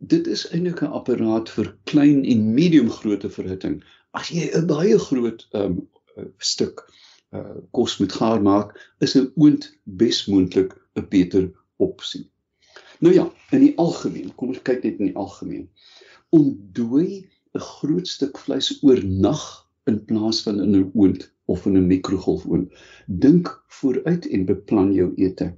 dit 0.00 0.26
is 0.26 0.48
eintlik 0.48 0.80
'n 0.82 0.94
apparaat 0.96 1.50
vir 1.50 1.76
klein 1.84 2.24
en 2.24 2.54
medium 2.54 2.90
grootte 2.90 3.30
verhitting. 3.30 3.82
As 4.16 4.28
jy 4.28 4.48
'n 4.48 4.66
baie 4.66 4.98
groot 4.98 5.46
um, 5.52 5.88
stuk 6.38 6.84
uh, 7.36 7.60
kos 7.70 7.98
moet 8.00 8.12
gaar 8.12 8.42
maak 8.42 8.72
is 8.98 9.14
'n 9.16 9.32
oond 9.36 9.68
besmoontlik 9.84 10.72
'n 10.96 11.06
beter 11.08 11.50
opsie. 11.76 12.24
Nou 13.00 13.14
ja 13.14 13.26
in 13.50 13.60
die 13.60 13.76
algemeen 13.76 14.34
kom 14.34 14.48
ons 14.48 14.62
kyk 14.62 14.82
net 14.84 14.98
in 14.98 15.12
die 15.12 15.16
algemeen. 15.16 15.68
Ontdooi 16.30 17.28
'n 17.54 17.66
groot 17.76 18.08
stuk 18.08 18.38
vleis 18.38 18.78
oornag 18.82 19.44
in 19.86 20.04
plaas 20.04 20.42
van 20.42 20.60
in 20.60 20.76
'n 20.76 20.90
oond 20.94 21.30
of 21.44 21.66
in 21.66 21.76
'n 21.76 21.86
mikrogolfoond. 21.86 22.72
Dink 23.06 23.52
vooruit 23.68 24.26
en 24.26 24.46
beplan 24.46 24.92
jou 24.92 25.12
ete 25.16 25.54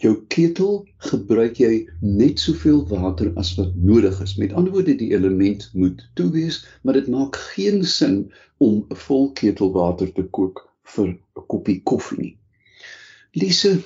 jou 0.00 0.14
ketel 0.32 0.86
gebruik 1.10 1.58
jy 1.60 1.72
net 2.00 2.40
soveel 2.40 2.80
water 2.88 3.30
as 3.40 3.52
wat 3.58 3.74
nodig 3.76 4.20
is. 4.24 4.36
Met 4.40 4.52
ander 4.56 4.72
woorde 4.72 4.96
die 4.96 5.10
element 5.12 5.68
moet 5.76 6.00
toe 6.16 6.30
wees, 6.32 6.62
maar 6.82 6.96
dit 6.96 7.08
maak 7.12 7.36
geen 7.52 7.84
sin 7.84 8.32
om 8.58 8.84
'n 8.88 8.96
vol 9.06 9.32
ketel 9.32 9.72
water 9.72 10.12
te 10.12 10.24
kook 10.36 10.64
vir 10.94 11.08
'n 11.08 11.46
koppie 11.46 11.80
koffie 11.84 12.18
nie. 12.18 12.36
Lise 13.32 13.82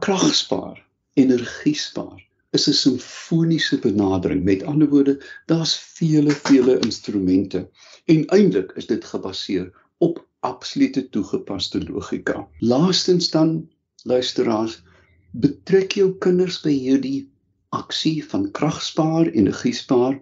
kragspaar, 0.00 0.84
energie 1.14 1.74
spaar 1.74 2.20
is 2.52 2.68
'n 2.68 2.72
simfoniese 2.72 3.78
benadering. 3.78 4.44
Met 4.44 4.62
ander 4.62 4.88
woorde, 4.88 5.20
daar's 5.46 5.74
vele 5.76 6.30
vele 6.30 6.78
instrumente 6.78 7.68
en 8.04 8.26
eintlik 8.26 8.72
is 8.76 8.86
dit 8.86 9.04
gebaseer 9.04 9.72
op 9.98 10.26
absolute 10.40 11.08
toegepaste 11.08 11.80
logika. 11.88 12.48
Laastens 12.58 13.30
dan 13.30 13.68
luisteraars 14.02 14.82
betrek 15.30 15.92
jou 15.92 16.18
kinders 16.18 16.60
by 16.64 16.72
hierdie 16.74 17.30
aksie 17.76 18.24
van 18.32 18.50
kragspaar 18.50 19.26
en 19.26 19.34
energiespaar 19.44 20.20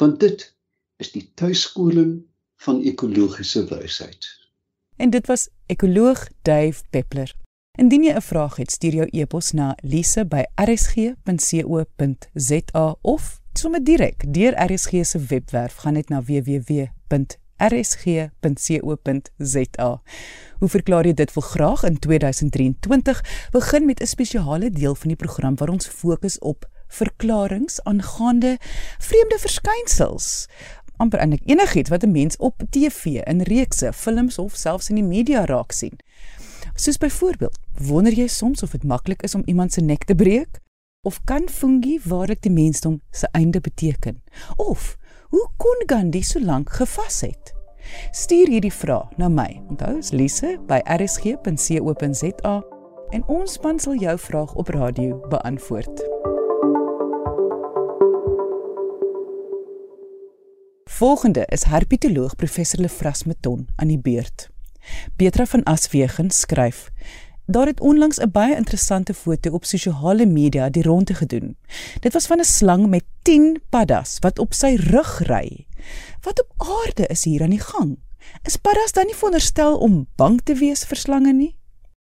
want 0.00 0.20
dit 0.20 0.54
is 1.02 1.12
die 1.14 1.30
tuiskoling 1.34 2.22
van 2.64 2.82
ekologiese 2.82 3.64
wysheid. 3.70 4.26
En 4.96 5.10
dit 5.10 5.26
was 5.26 5.48
ekoloog 5.66 6.28
Dave 6.42 6.82
Peppler. 6.90 7.34
Indien 7.78 8.04
jy 8.04 8.12
'n 8.12 8.20
vraag 8.22 8.56
het, 8.56 8.70
stuur 8.70 8.94
jou 8.94 9.08
e-pos 9.10 9.52
na 9.52 9.76
lise@rsg.co.za 9.82 11.16
of 13.00 13.40
sommer 13.52 13.84
direk 13.84 14.34
deur 14.34 14.72
RSG 14.72 14.90
se 15.06 15.18
webwerf 15.18 15.74
gaan 15.74 15.92
net 15.92 16.08
na 16.08 16.22
www 16.22 16.86
rsg.co.za. 17.68 18.30
Hoe 20.58 20.68
verklaar 20.68 21.06
jy 21.06 21.14
dit 21.14 21.32
wil 21.34 21.42
graag 21.42 21.82
in 21.84 21.98
2023 21.98 23.24
begin 23.50 23.86
met 23.86 24.00
'n 24.00 24.06
spesiale 24.06 24.70
deel 24.70 24.94
van 24.94 25.08
die 25.08 25.16
program 25.16 25.56
waar 25.56 25.68
ons 25.68 25.86
fokus 25.88 26.38
op 26.38 26.70
verklaringe 26.88 27.80
aangaande 27.82 28.58
vreemde 28.98 29.38
verskynsels 29.38 30.48
amper 31.02 31.22
eintlik 31.22 31.48
enigiets 31.50 31.90
wat 31.90 32.04
'n 32.04 32.10
mens 32.10 32.36
op 32.36 32.62
TV, 32.70 33.04
in 33.04 33.40
reekse, 33.40 33.92
films 33.92 34.38
of 34.38 34.54
selfs 34.54 34.88
in 34.88 34.94
die 34.94 35.04
media 35.04 35.44
raak 35.44 35.72
sien. 35.72 35.98
Soos 36.74 36.98
byvoorbeeld, 36.98 37.58
wonder 37.72 38.12
jy 38.12 38.26
soms 38.26 38.62
of 38.62 38.70
dit 38.70 38.84
maklik 38.84 39.22
is 39.22 39.34
om 39.34 39.42
iemand 39.44 39.72
se 39.72 39.80
nek 39.80 40.04
te 40.04 40.14
breek? 40.14 40.60
Of 41.00 41.20
kan 41.24 41.48
fungi 41.48 42.00
waarlik 42.04 42.42
die 42.42 42.50
mensdom 42.50 43.00
se 43.10 43.28
einde 43.30 43.60
beteken? 43.60 44.22
Of 44.56 44.96
Hoe 45.32 45.48
kon 45.56 45.82
Gandhi 45.86 46.20
so 46.22 46.40
lank 46.40 46.68
gevas 46.76 47.20
het? 47.24 47.54
Stuur 48.12 48.50
hierdie 48.52 48.72
vraag 48.72 49.14
na 49.16 49.30
my. 49.32 49.62
Onthou, 49.72 49.94
is 49.96 50.10
Lise 50.12 50.58
by 50.68 50.82
rsg.co.za 50.84 52.52
en 53.16 53.24
ons 53.32 53.54
span 53.56 53.80
sal 53.80 53.96
jou 53.96 54.12
vraag 54.20 54.52
op 54.60 54.68
radio 54.76 55.16
beantwoord. 55.32 56.04
Volgende 60.98 61.46
is 61.48 61.64
herpetoloog 61.64 62.36
professor 62.36 62.84
Lefras 62.84 63.24
Meton 63.24 63.64
aan 63.76 63.88
die 63.88 64.00
beurt. 64.00 64.50
Petra 65.16 65.46
van 65.46 65.64
Aswegen 65.64 66.30
skryf: 66.30 66.90
Daar 67.52 67.66
het 67.66 67.80
onlangs 67.80 68.18
'n 68.18 68.30
baie 68.30 68.56
interessante 68.56 69.14
foto 69.14 69.50
op 69.50 69.64
sosiale 69.64 70.26
media 70.26 70.70
die 70.70 70.82
ronde 70.82 71.14
gedoen. 71.14 71.56
Dit 72.00 72.12
was 72.12 72.26
van 72.26 72.38
'n 72.38 72.44
slang 72.44 72.86
met 72.86 73.04
10 73.22 73.62
paddas 73.68 74.16
wat 74.20 74.38
op 74.38 74.54
sy 74.54 74.76
rug 74.80 75.18
ry. 75.18 75.66
Wat 76.20 76.40
op 76.40 76.52
aarde 76.56 77.06
is 77.06 77.24
hier 77.24 77.42
aan 77.42 77.50
die 77.50 77.60
gang? 77.60 77.98
Is 78.42 78.56
paddas 78.56 78.92
dan 78.92 79.06
nie 79.06 79.14
veronderstel 79.14 79.78
om 79.78 80.06
bang 80.16 80.40
te 80.44 80.54
wees 80.54 80.84
vir 80.84 80.96
slange 80.96 81.32
nie? 81.32 81.56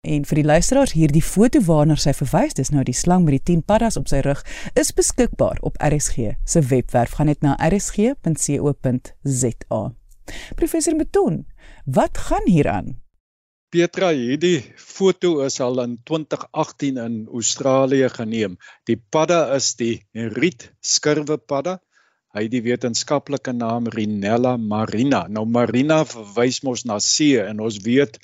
En 0.01 0.25
vir 0.25 0.35
die 0.35 0.45
luisteraars, 0.45 0.91
hierdie 0.91 1.23
foto 1.23 1.61
waarna 1.61 1.95
sy 1.95 2.13
verwys, 2.13 2.53
dis 2.53 2.69
nou 2.69 2.83
die 2.83 2.93
slang 2.93 3.23
met 3.23 3.31
die 3.31 3.43
10 3.43 3.63
paddas 3.63 3.97
op 3.97 4.07
sy 4.07 4.19
rug, 4.19 4.45
is 4.73 4.93
beskikbaar 4.93 5.57
op 5.61 5.75
RSG 5.81 6.17
se 6.43 6.61
webwerf. 6.61 7.11
Gaan 7.11 7.25
net 7.25 7.41
na 7.41 7.55
rsg.co.za. 7.67 8.13
Professor 10.55 10.95
Meton, 10.95 11.45
wat 11.85 12.17
gaan 12.17 12.41
hier 12.45 12.69
aan? 12.69 13.02
Petra, 13.73 14.11
hierdie 14.13 14.59
foto 14.77 15.39
is 15.41 15.55
al 15.65 15.79
in 15.81 15.95
2018 16.05 16.97
in 17.01 17.13
Australië 17.33 18.05
geneem. 18.13 18.53
Die 18.85 18.99
padda 19.15 19.47
is 19.55 19.71
die 19.79 19.95
riet 20.35 20.67
skurwe 20.77 21.39
padda. 21.41 21.79
Hy 22.37 22.43
het 22.45 22.53
die 22.53 22.61
wetenskaplike 22.67 23.55
naam 23.57 23.87
Rhinella 23.95 24.51
marina. 24.61 25.23
Nou 25.25 25.47
marina 25.49 26.03
verwys 26.05 26.61
mos 26.67 26.85
na 26.85 26.99
see 27.01 27.39
en 27.41 27.63
ons 27.65 27.79
weet 27.87 28.19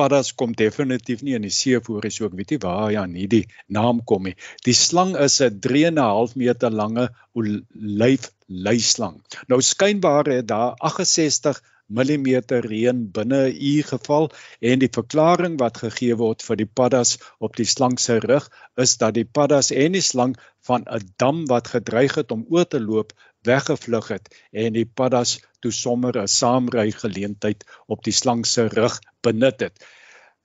paddas 0.00 0.30
kom 0.32 0.54
definitief 0.56 1.20
nie 1.26 1.36
in 1.36 1.44
die 1.44 1.52
see 1.52 1.76
voor 1.84 2.08
is 2.08 2.16
ook 2.24 2.38
weet 2.38 2.54
jy 2.54 2.60
waar 2.64 2.88
ja 2.94 3.02
nie 3.04 3.26
die 3.28 3.42
naam 3.68 4.00
kom 4.08 4.30
nie. 4.30 4.36
Die 4.64 4.76
slang 4.76 5.12
is 5.26 5.42
'n 5.44 5.60
3.5 5.60 6.38
meter 6.40 6.72
lange 6.72 7.10
olyf 7.36 8.30
luislang. 8.48 9.20
Nou 9.48 9.60
skynbaar 9.60 10.32
het 10.38 10.48
daar 10.48 10.72
68 10.80 11.60
millimeter 11.98 12.66
reën 12.72 13.00
binne 13.16 13.40
'n 13.48 13.56
uur 13.72 13.86
geval 13.92 14.30
en 14.70 14.78
die 14.82 14.92
verklaring 14.98 15.58
wat 15.62 15.82
gegee 15.84 16.16
word 16.22 16.42
vir 16.48 16.56
die 16.62 16.70
paddas 16.80 17.18
op 17.38 17.56
die 17.60 17.68
slang 17.74 17.98
se 17.98 18.18
rug 18.24 18.48
is 18.84 18.96
dat 19.02 19.14
die 19.14 19.28
paddas 19.38 19.70
en 19.84 19.98
die 19.98 20.06
slang 20.12 20.36
van 20.68 20.86
'n 20.86 21.10
dam 21.16 21.46
wat 21.52 21.72
gedreig 21.74 22.14
het 22.14 22.30
om 22.36 22.46
oor 22.48 22.68
te 22.68 22.80
loop 22.80 23.12
weggevlug 23.48 24.08
het 24.08 24.28
en 24.52 24.72
die 24.72 24.86
paddas 24.86 25.38
toe 25.60 25.72
sommer 25.72 26.18
'n 26.22 26.28
saamry 26.28 26.90
geleentheid 26.90 27.64
op 27.86 28.04
die 28.04 28.16
slang 28.22 28.46
se 28.46 28.68
rug 28.68 29.00
benut 29.22 29.60
het. 29.60 29.84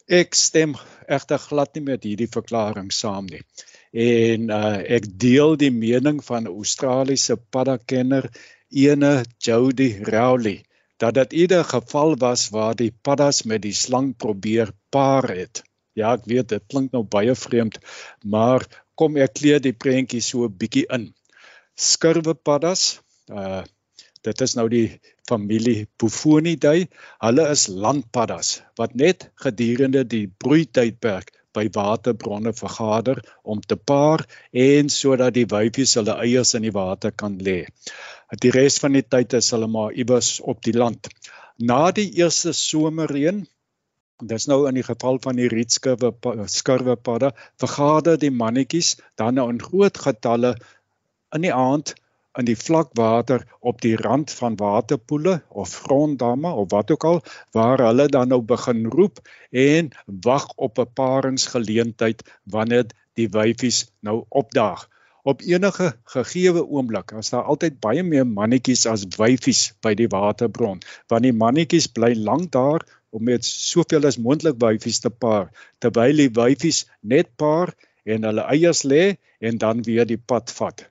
Ek 0.08 0.36
stem 0.36 0.76
egter 1.08 1.40
glad 1.40 1.76
nie 1.76 1.84
met 1.84 2.04
hierdie 2.04 2.30
verklaring 2.30 2.92
saam 2.92 3.26
nie. 3.26 3.42
En 3.92 4.50
uh, 4.50 4.78
ek 4.98 5.08
deel 5.20 5.56
die 5.58 5.72
mening 5.72 6.24
van 6.24 6.44
'n 6.44 6.56
Australiese 6.62 7.38
paddakenner 7.38 8.30
ene 8.70 9.24
Jody 9.40 10.04
Rowley 10.04 10.65
dat 10.98 11.14
dit 11.14 11.34
ieder 11.34 11.64
geval 11.64 12.16
was 12.18 12.50
waar 12.50 12.76
die 12.76 12.92
paddas 13.02 13.44
met 13.44 13.62
die 13.62 13.74
slang 13.74 14.16
probeer 14.18 14.72
paar 14.90 15.28
het. 15.30 15.64
Ja, 15.94 16.14
ek 16.16 16.26
weet 16.28 16.50
dit 16.52 16.64
klink 16.72 16.92
nou 16.92 17.04
baie 17.04 17.36
vreemd, 17.36 17.80
maar 18.24 18.66
kom 19.00 19.16
ek 19.20 19.38
kleer 19.40 19.62
die 19.64 19.76
prentjie 19.76 20.22
so 20.24 20.48
'n 20.48 20.58
bietjie 20.58 20.86
in. 20.98 21.14
Skurwe 21.76 22.34
paddas, 22.34 23.00
uh 23.30 23.64
dit 24.26 24.42
is 24.42 24.56
nou 24.58 24.66
die 24.70 25.00
familie 25.30 25.88
Buffonidae. 26.02 26.88
Hulle 27.22 27.44
is 27.54 27.68
landpaddas 27.68 28.62
wat 28.80 28.96
net 28.96 29.30
gedurende 29.44 30.02
die 30.04 30.26
broeitydperk 30.28 31.30
by 31.54 31.68
waterbronne 31.76 32.54
vergader 32.58 33.22
om 33.44 33.62
te 33.62 33.78
paar 33.92 34.26
en 34.52 34.90
sodat 34.90 35.36
die 35.38 35.46
wyfies 35.46 35.96
hulle 36.00 36.18
eiers 36.26 36.56
in 36.58 36.68
die 36.68 36.74
water 36.76 37.12
kan 37.12 37.38
lê. 37.48 37.60
Die 38.42 38.52
res 38.52 38.80
van 38.82 38.96
die 38.98 39.04
tyd 39.04 39.34
is 39.34 39.52
hulle 39.54 39.68
maar 39.68 39.94
iewers 39.94 40.40
op 40.42 40.64
die 40.64 40.74
land. 40.74 41.08
Na 41.58 41.92
die 41.92 42.10
eerste 42.22 42.54
somerreën 42.54 43.46
Dis 44.24 44.46
nou 44.48 44.62
in 44.70 44.78
die 44.80 44.86
geval 44.88 45.18
van 45.20 45.36
die 45.36 45.50
rietskurwe 45.52 46.14
skurwepadde 46.48 47.34
vergader 47.60 48.16
die 48.18 48.32
mannetjies 48.32 48.94
dan 49.20 49.36
nou 49.36 49.50
in 49.52 49.60
groot 49.60 49.98
getalle 50.06 50.54
in 51.36 51.44
die 51.44 51.52
aand 51.54 51.92
in 52.40 52.48
die 52.48 52.56
vlakwater 52.60 53.44
op 53.60 53.82
die 53.84 53.96
rand 54.00 54.32
van 54.38 54.56
waterpoele 54.62 55.36
of 55.50 55.76
gronddamme 55.88 56.54
of 56.64 56.72
wat 56.72 56.92
ook 56.96 57.04
al 57.12 57.22
waar 57.52 57.84
hulle 57.88 58.08
dan 58.08 58.32
nou 58.32 58.42
begin 58.54 58.86
roep 58.96 59.20
en 59.52 59.92
wag 60.06 60.48
op 60.56 60.80
'n 60.80 60.94
paringsgeleentheid 60.94 62.24
wanneer 62.44 62.88
die 63.20 63.30
wyfies 63.30 63.86
nou 64.00 64.24
opdaag. 64.30 64.88
Op 65.26 65.42
enige 65.42 65.88
gegeewe 66.14 66.62
oomblik 66.78 67.12
as 67.20 67.32
daar 67.34 67.48
altyd 67.52 67.80
baie 67.82 68.04
meer 68.06 68.28
mannetjies 68.30 68.84
as 68.92 69.06
wyfies 69.18 69.62
by 69.82 69.96
die 69.98 70.10
waterbron, 70.14 70.84
want 71.10 71.26
die 71.26 71.34
mannetjies 71.34 71.88
bly 71.98 72.12
lank 72.28 72.52
daar 72.54 72.84
om 73.10 73.24
met 73.30 73.48
soveel 73.48 74.06
as 74.06 74.20
moontlik 74.22 74.60
wyfies 74.62 75.00
te 75.02 75.10
paar 75.10 75.48
terwyl 75.82 76.22
die 76.22 76.30
wyfies 76.40 76.84
net 77.14 77.32
paar 77.42 77.72
en 78.06 78.28
hulle 78.30 78.46
eiers 78.54 78.84
lê 78.92 79.06
en 79.50 79.58
dan 79.64 79.82
weer 79.88 80.06
die 80.06 80.22
pad 80.32 80.54
vat. 80.60 80.84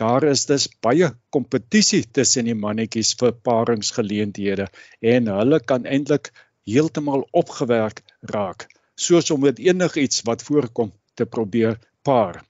Daar 0.00 0.24
is 0.24 0.46
dus 0.48 0.64
baie 0.86 1.10
kompetisie 1.36 2.00
tussen 2.18 2.48
die 2.48 2.56
mannetjies 2.56 3.12
vir 3.20 3.34
paringsgeleenthede 3.48 4.70
en 5.14 5.28
hulle 5.34 5.58
kan 5.72 5.84
eintlik 5.96 6.30
heeltemal 6.70 7.26
opgewerk 7.42 8.00
raak 8.32 8.64
soos 8.96 9.28
om 9.36 9.44
met 9.44 9.60
enigiets 9.60 10.24
wat 10.30 10.46
voorkom 10.48 10.92
te 11.20 11.28
probeer 11.36 11.76
paar. 12.08 12.40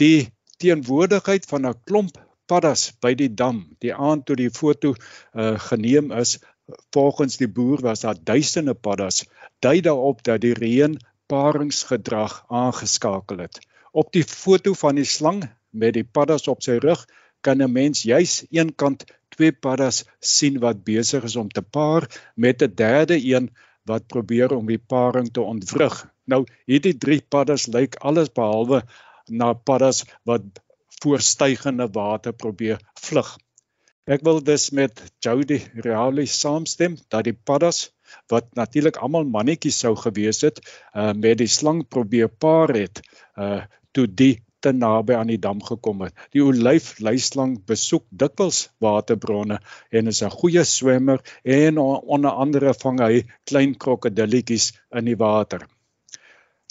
Die 0.00 0.30
teenwoordigheid 0.56 1.46
van 1.46 1.66
'n 1.66 1.80
klomp 1.84 2.18
paddas 2.46 2.92
by 3.00 3.14
die 3.14 3.34
dam 3.34 3.64
die 3.80 3.94
aand 3.94 4.26
toe 4.26 4.36
die 4.36 4.50
foto 4.50 4.94
uh, 4.94 5.58
geneem 5.58 6.12
is 6.12 6.38
Volgens 6.90 7.36
die 7.38 7.48
boer 7.56 7.80
was 7.86 8.00
daar 8.04 8.18
duisende 8.28 8.72
paddas, 8.74 9.18
dui 9.62 9.80
daarop 9.86 10.22
dat 10.28 10.40
die 10.44 10.54
reën 10.54 10.96
paringsgedrag 11.30 12.32
aangeskakel 12.60 13.42
het. 13.44 13.60
Op 13.92 14.10
die 14.16 14.24
foto 14.30 14.72
van 14.80 14.98
die 14.98 15.06
slang 15.06 15.44
met 15.70 15.94
die 15.94 16.04
paddas 16.18 16.48
op 16.50 16.66
sy 16.66 16.78
rug 16.86 17.04
kan 17.46 17.62
'n 17.62 17.72
mens 17.72 18.02
juis 18.02 18.34
eenkant 18.50 19.06
twee 19.36 19.52
paddas 19.52 20.02
sien 20.18 20.58
wat 20.64 20.82
besig 20.90 21.28
is 21.30 21.36
om 21.36 21.48
te 21.48 21.62
paar 21.62 22.08
met 22.34 22.62
'n 22.62 22.74
derde 22.74 23.16
een 23.22 23.50
wat 23.84 24.06
probeer 24.06 24.56
om 24.58 24.66
die 24.66 24.82
paring 24.94 25.30
te 25.32 25.40
ontwrig. 25.40 25.96
Nou 26.24 26.44
hierdie 26.66 26.98
drie 26.98 27.22
paddas 27.22 27.66
lyk 27.66 27.94
alles 27.96 28.32
behalwe 28.32 28.82
na 29.28 29.52
paddas 29.54 30.04
wat 30.24 30.42
voorstygende 31.02 31.88
water 31.92 32.32
probeer 32.32 32.80
vlug. 33.00 33.36
Ek 34.06 34.22
wil 34.22 34.38
dus 34.46 34.70
met 34.70 35.02
Jody 35.18 35.58
Reali 35.82 36.26
saamstem 36.30 36.94
dat 37.10 37.26
die 37.26 37.34
paddas 37.34 37.90
wat 38.30 38.52
natuurlik 38.54 39.00
almal 39.02 39.26
mannetjies 39.26 39.80
sou 39.82 39.96
gewees 39.98 40.44
het, 40.46 40.60
uh 40.94 41.12
met 41.12 41.40
die 41.42 41.50
slang 41.50 41.82
probeer 41.88 42.28
paar 42.28 42.70
het, 42.76 43.02
uh 43.34 43.64
toe 43.92 44.06
die 44.06 44.36
te 44.60 44.72
naby 44.72 45.14
aan 45.14 45.30
die 45.30 45.40
dam 45.42 45.60
gekom 45.62 46.04
het. 46.06 46.14
Die 46.34 46.42
olyfluislang 46.42 47.58
besoek 47.70 48.06
dikwels 48.10 48.66
waterbronne 48.82 49.58
en 49.90 50.12
is 50.12 50.22
'n 50.22 50.36
goeie 50.38 50.64
swemmer 50.64 51.20
en 51.44 51.78
onder 51.78 52.30
andere 52.30 52.74
vang 52.74 53.00
hy 53.00 53.24
klein 53.44 53.74
krokodilletjies 53.74 54.72
in 54.92 55.04
die 55.10 55.18
water. 55.18 55.66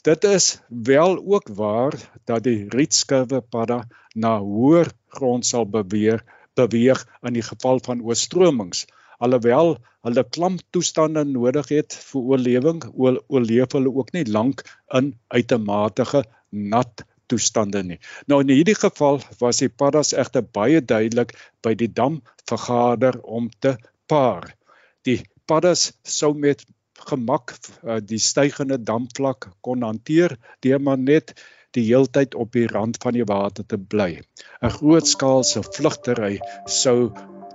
Dit 0.05 0.23
is 0.23 0.59
wel 0.69 1.17
ook 1.25 1.47
waar 1.47 1.95
dat 2.29 2.43
die 2.45 2.67
rietskurwe 2.69 3.39
padda 3.41 3.77
na 4.13 4.37
hoër 4.39 4.91
grond 5.17 5.45
sal 5.45 5.65
beweeg 5.65 6.21
beweeg 6.53 7.01
in 7.25 7.33
die 7.33 7.45
geval 7.47 7.81
van 7.87 8.03
oorstromings. 8.05 8.85
Alhoewel 9.17 9.73
hulle 10.05 10.23
klamptoestande 10.37 11.23
nodig 11.25 11.71
het 11.73 11.97
vir 12.11 12.21
oorlewing, 12.21 12.83
oorleef 12.93 13.73
hulle 13.73 13.95
ook 13.95 14.13
nie 14.13 14.23
lank 14.29 14.61
in 14.99 15.09
uitermate 15.33 16.23
nat 16.49 17.05
toestande 17.25 17.81
nie. 17.83 17.99
Nou 18.29 18.43
in 18.45 18.53
hierdie 18.53 18.77
geval 18.77 19.19
was 19.41 19.63
die 19.63 19.73
paddas 19.73 20.13
egter 20.13 20.45
baie 20.45 20.85
duidelik 20.85 21.33
by 21.65 21.73
die 21.73 21.89
dam 21.89 22.21
vergader 22.45 23.17
om 23.23 23.49
te 23.59 23.73
paar. 24.05 24.53
Die 25.01 25.23
paddas 25.49 25.95
sou 26.03 26.35
met 26.37 26.61
gemak 27.09 27.55
uh, 27.83 27.99
die 28.01 28.19
stygende 28.19 28.77
damvlak 28.83 29.49
kon 29.61 29.83
hanteer 29.83 30.37
deur 30.65 30.81
maar 30.81 30.97
net 30.97 31.35
die 31.75 31.83
heeltyd 31.89 32.35
op 32.35 32.51
die 32.55 32.67
rand 32.71 32.97
van 33.03 33.13
die 33.13 33.27
water 33.27 33.65
te 33.67 33.77
bly. 33.77 34.21
'n 34.61 34.75
Grootskaalse 34.77 35.63
vlugtery 35.63 36.39
sou 36.65 37.11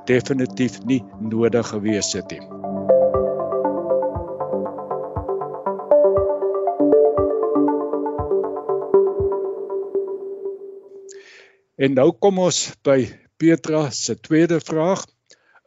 definitief 0.07 0.83
nie 0.85 1.03
nodig 1.21 1.73
gewees 1.73 2.13
het 2.13 2.31
nie. 2.31 2.45
En 11.81 11.95
nou 11.97 12.11
kom 12.13 12.39
ons 12.45 12.75
by 12.85 12.99
Petra 13.41 13.89
se 13.91 14.19
tweede 14.21 14.61
vraag. 14.61 15.07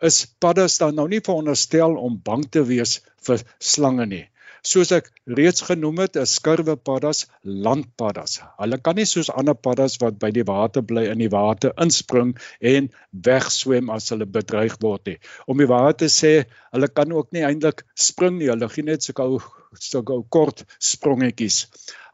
Is 0.03 0.25
paddas 0.43 0.73
dan 0.81 0.97
nou 0.99 1.05
nie 1.07 1.21
veronderstel 1.23 1.93
om 1.95 2.17
bang 2.27 2.41
te 2.51 2.65
wees 2.67 2.97
vir 3.23 3.43
slange 3.63 4.07
nie? 4.11 4.25
Soos 4.63 4.91
ek 4.95 5.05
reeds 5.37 5.63
genoem 5.67 6.01
het, 6.03 6.17
is 6.19 6.33
skurwepaddas 6.39 7.21
landpaddas. 7.43 8.37
Hulle 8.59 8.79
kan 8.83 8.99
nie 8.99 9.05
soos 9.07 9.29
ander 9.31 9.55
paddas 9.67 9.95
wat 10.03 10.19
by 10.19 10.29
die 10.35 10.45
water 10.47 10.83
bly 10.89 11.05
in 11.11 11.23
die 11.23 11.31
water 11.31 11.71
inspring 11.85 12.33
en 12.73 12.91
wegswem 13.27 13.91
as 13.95 14.11
hulle 14.11 14.27
bedreig 14.37 14.75
word 14.83 15.07
nie. 15.11 15.17
Om 15.47 15.63
die 15.63 15.69
waarheid 15.71 16.01
te 16.03 16.11
sê, 16.11 16.33
hulle 16.75 16.91
kan 16.91 17.15
ook 17.15 17.31
nie 17.35 17.47
eintlik 17.47 17.83
spring 18.07 18.39
nie. 18.41 18.51
Hulle 18.51 18.71
gee 18.75 18.87
net 18.87 19.07
so 19.07 19.15
gou 19.19 19.39
so 19.79 20.03
gou 20.11 20.21
kort 20.37 20.67
sprongetjies. 20.91 21.63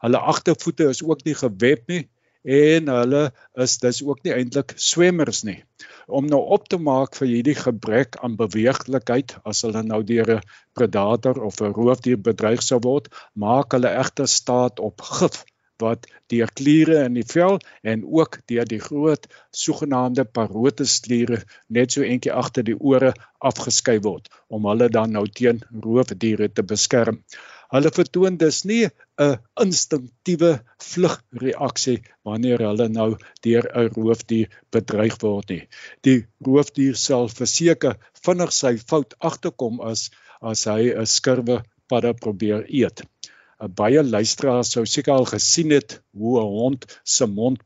Hulle 0.06 0.22
agtervoete 0.34 0.90
is 0.94 1.02
ook 1.06 1.26
nie 1.26 1.38
geweb 1.42 1.86
nie 1.90 2.04
en 2.42 2.88
hulle 2.88 3.22
is 3.64 3.78
dis 3.82 4.02
ook 4.02 4.22
nie 4.24 4.32
eintlik 4.32 4.72
swemmers 4.76 5.42
nie. 5.44 5.58
Om 6.08 6.26
nou 6.26 6.40
op 6.56 6.68
te 6.68 6.78
maak 6.78 7.14
vir 7.18 7.28
hierdie 7.28 7.56
gebrek 7.58 8.16
aan 8.24 8.38
beweeglikheid 8.40 9.36
as 9.44 9.62
hulle 9.66 9.82
nou 9.82 10.02
deur 10.02 10.36
'n 10.36 10.46
predator 10.74 11.42
of 11.44 11.60
'n 11.60 11.74
roofdier 11.76 12.18
bedreig 12.18 12.62
sou 12.62 12.80
word, 12.80 13.08
maak 13.34 13.72
hulle 13.72 13.92
egter 14.04 14.28
staat 14.28 14.80
op 14.80 15.00
gif 15.00 15.44
wat 15.80 16.06
deur 16.32 16.50
kliere 16.60 17.04
in 17.04 17.14
die 17.18 17.26
vel 17.26 17.58
en 17.92 18.04
ook 18.04 18.40
deur 18.52 18.68
die 18.72 18.80
groot 18.80 19.26
sogenaamde 19.62 20.24
paroteskliere 20.24 21.40
net 21.68 21.92
so 21.92 22.02
eentjie 22.02 22.32
agter 22.32 22.66
die 22.68 22.76
ore 22.92 23.14
afgeskei 23.50 23.98
word 24.00 24.28
om 24.48 24.68
hulle 24.70 24.88
dan 24.88 25.16
nou 25.16 25.26
teen 25.26 25.62
roofdiere 25.86 26.48
te 26.52 26.62
beskerm. 26.62 27.22
Hulle 27.70 27.90
vertoon 27.94 28.36
dus 28.38 28.64
nie 28.66 28.88
'n 29.24 29.36
instinktiewe 29.64 30.50
vlugreaksie 30.82 31.98
wanneer 32.26 32.64
hulle 32.66 32.88
nou 32.88 33.10
deur 33.46 33.68
'n 33.82 33.92
roofdier 33.98 34.48
bedreig 34.74 35.18
word 35.22 35.52
nie. 35.54 35.62
Die 36.02 36.26
roofdier 36.48 36.96
sal 37.02 37.28
verseker 37.28 37.94
vinnig 38.24 38.52
sy 38.56 38.72
fout 38.92 39.14
agterkom 39.30 39.78
as 39.92 40.10
as 40.52 40.64
hy 40.72 40.90
'n 40.90 41.06
skurwe 41.06 41.60
padda 41.88 42.12
probeer 42.24 42.66
eet. 42.66 43.04
'n 43.60 43.72
Baie 43.78 44.02
luisteraars 44.02 44.72
sou 44.74 44.84
seker 44.86 45.14
al 45.14 45.30
gesien 45.34 45.70
het 45.76 46.00
hoe 46.18 46.34
'n 46.42 46.52
hond 46.58 46.86
se 47.04 47.26
mond 47.26 47.62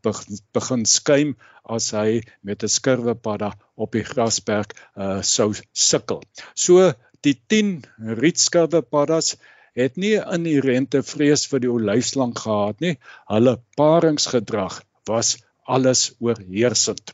begin 0.52 0.84
skuim 0.84 1.34
as 1.78 1.90
hy 1.96 2.20
met 2.42 2.62
'n 2.62 2.74
skurwe 2.76 3.14
padda 3.14 3.50
op 3.76 3.92
die 3.96 4.04
grasberg 4.12 4.68
uh, 4.76 5.22
sou 5.22 5.54
sukkel. 5.72 6.20
So 6.54 6.92
die 7.24 7.36
10 7.48 7.84
rietskurwe 8.20 8.82
paddas 8.82 9.36
het 9.74 9.96
nie 9.96 10.14
'n 10.18 10.46
inherente 10.46 11.02
vrees 11.02 11.46
vir 11.50 11.60
die 11.66 11.72
olyfslang 11.72 12.34
gehad 12.38 12.80
nie. 12.80 12.96
Hulle 13.26 13.58
paringsgedrag 13.76 14.82
was 15.10 15.36
alles 15.66 16.12
oorheersend. 16.20 17.12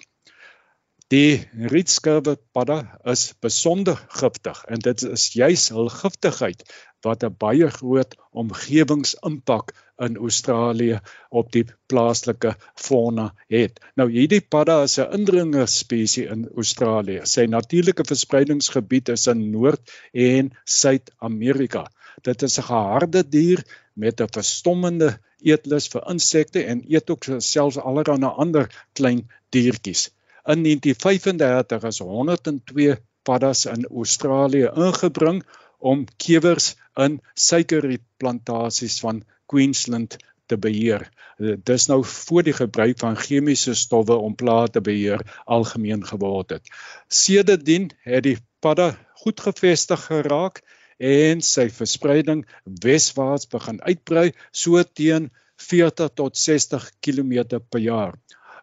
Die 1.10 1.48
rietskurwe 1.72 2.36
padda 2.54 3.00
is 3.12 3.22
besonder 3.42 3.96
giftig 4.20 4.60
en 4.70 4.78
dit 4.78 5.02
is 5.02 5.24
juis 5.34 5.64
hul 5.74 5.88
giftigheid 5.90 6.62
wat 7.06 7.24
'n 7.26 7.34
baie 7.44 7.70
groot 7.78 8.14
omgewingsimpak 8.42 9.72
in 10.06 10.16
Australië 10.16 11.00
op 11.40 11.50
die 11.52 11.64
plaaslike 11.90 12.54
fauna 12.74 13.26
het. 13.48 13.80
Nou 13.96 14.06
hierdie 14.10 14.40
padda 14.40 14.82
is 14.82 14.98
'n 14.98 15.12
indringer 15.18 15.68
spesies 15.68 16.30
in 16.36 16.48
Australië. 16.56 17.20
Sy 17.24 17.46
natuurlike 17.56 18.04
verspreidingsgebied 18.04 19.08
is 19.08 19.26
in 19.26 19.50
Noord- 19.50 19.90
en 20.12 20.52
Suid-Amerika. 20.64 21.86
Dit 22.22 22.42
is 22.42 22.58
'n 22.58 22.68
geharde 22.68 23.28
dier 23.28 23.64
met 23.92 24.20
'n 24.20 24.32
verstommende 24.36 25.18
eetlus 25.42 25.88
vir 25.88 26.02
insekte 26.12 26.64
en 26.64 26.82
eet 26.88 27.10
ook 27.10 27.24
selfs 27.38 27.78
allerlei 27.78 28.32
ander 28.44 28.66
klein 28.92 29.28
diertjies. 29.48 30.10
In 30.44 30.62
1935 30.62 31.82
is 31.82 31.98
102 31.98 32.96
paddas 33.22 33.66
in 33.66 33.86
Australië 33.86 34.70
ingebring 34.74 35.42
om 35.78 36.04
kiewers 36.16 36.74
in 36.94 37.20
suikerrietplantasies 37.34 39.00
van 39.00 39.22
Queensland 39.46 40.16
te 40.46 40.58
beheer. 40.58 41.06
Dis 41.38 41.86
nou 41.86 42.04
voor 42.04 42.42
die 42.42 42.56
gebruik 42.56 42.98
van 42.98 43.16
chemiese 43.16 43.74
stowwe 43.74 44.16
om 44.16 44.34
plante 44.34 44.70
te 44.72 44.80
beheer 44.80 45.22
algemeen 45.44 46.04
geword 46.06 46.50
het. 46.50 46.68
Sedertdien 47.08 47.90
het 48.02 48.22
die 48.22 48.36
padda 48.60 48.90
goed 49.22 49.40
gevestig 49.40 50.04
geraak 50.08 50.62
en 51.00 51.40
sy 51.40 51.68
verspreiding 51.72 52.44
weswaarts 52.84 53.48
begin 53.48 53.80
uitbrei 53.88 54.30
so 54.52 54.82
teen 54.84 55.30
40 55.60 56.12
tot 56.16 56.36
60 56.36 56.86
km 57.00 57.60
per 57.68 57.80
jaar. 57.80 58.14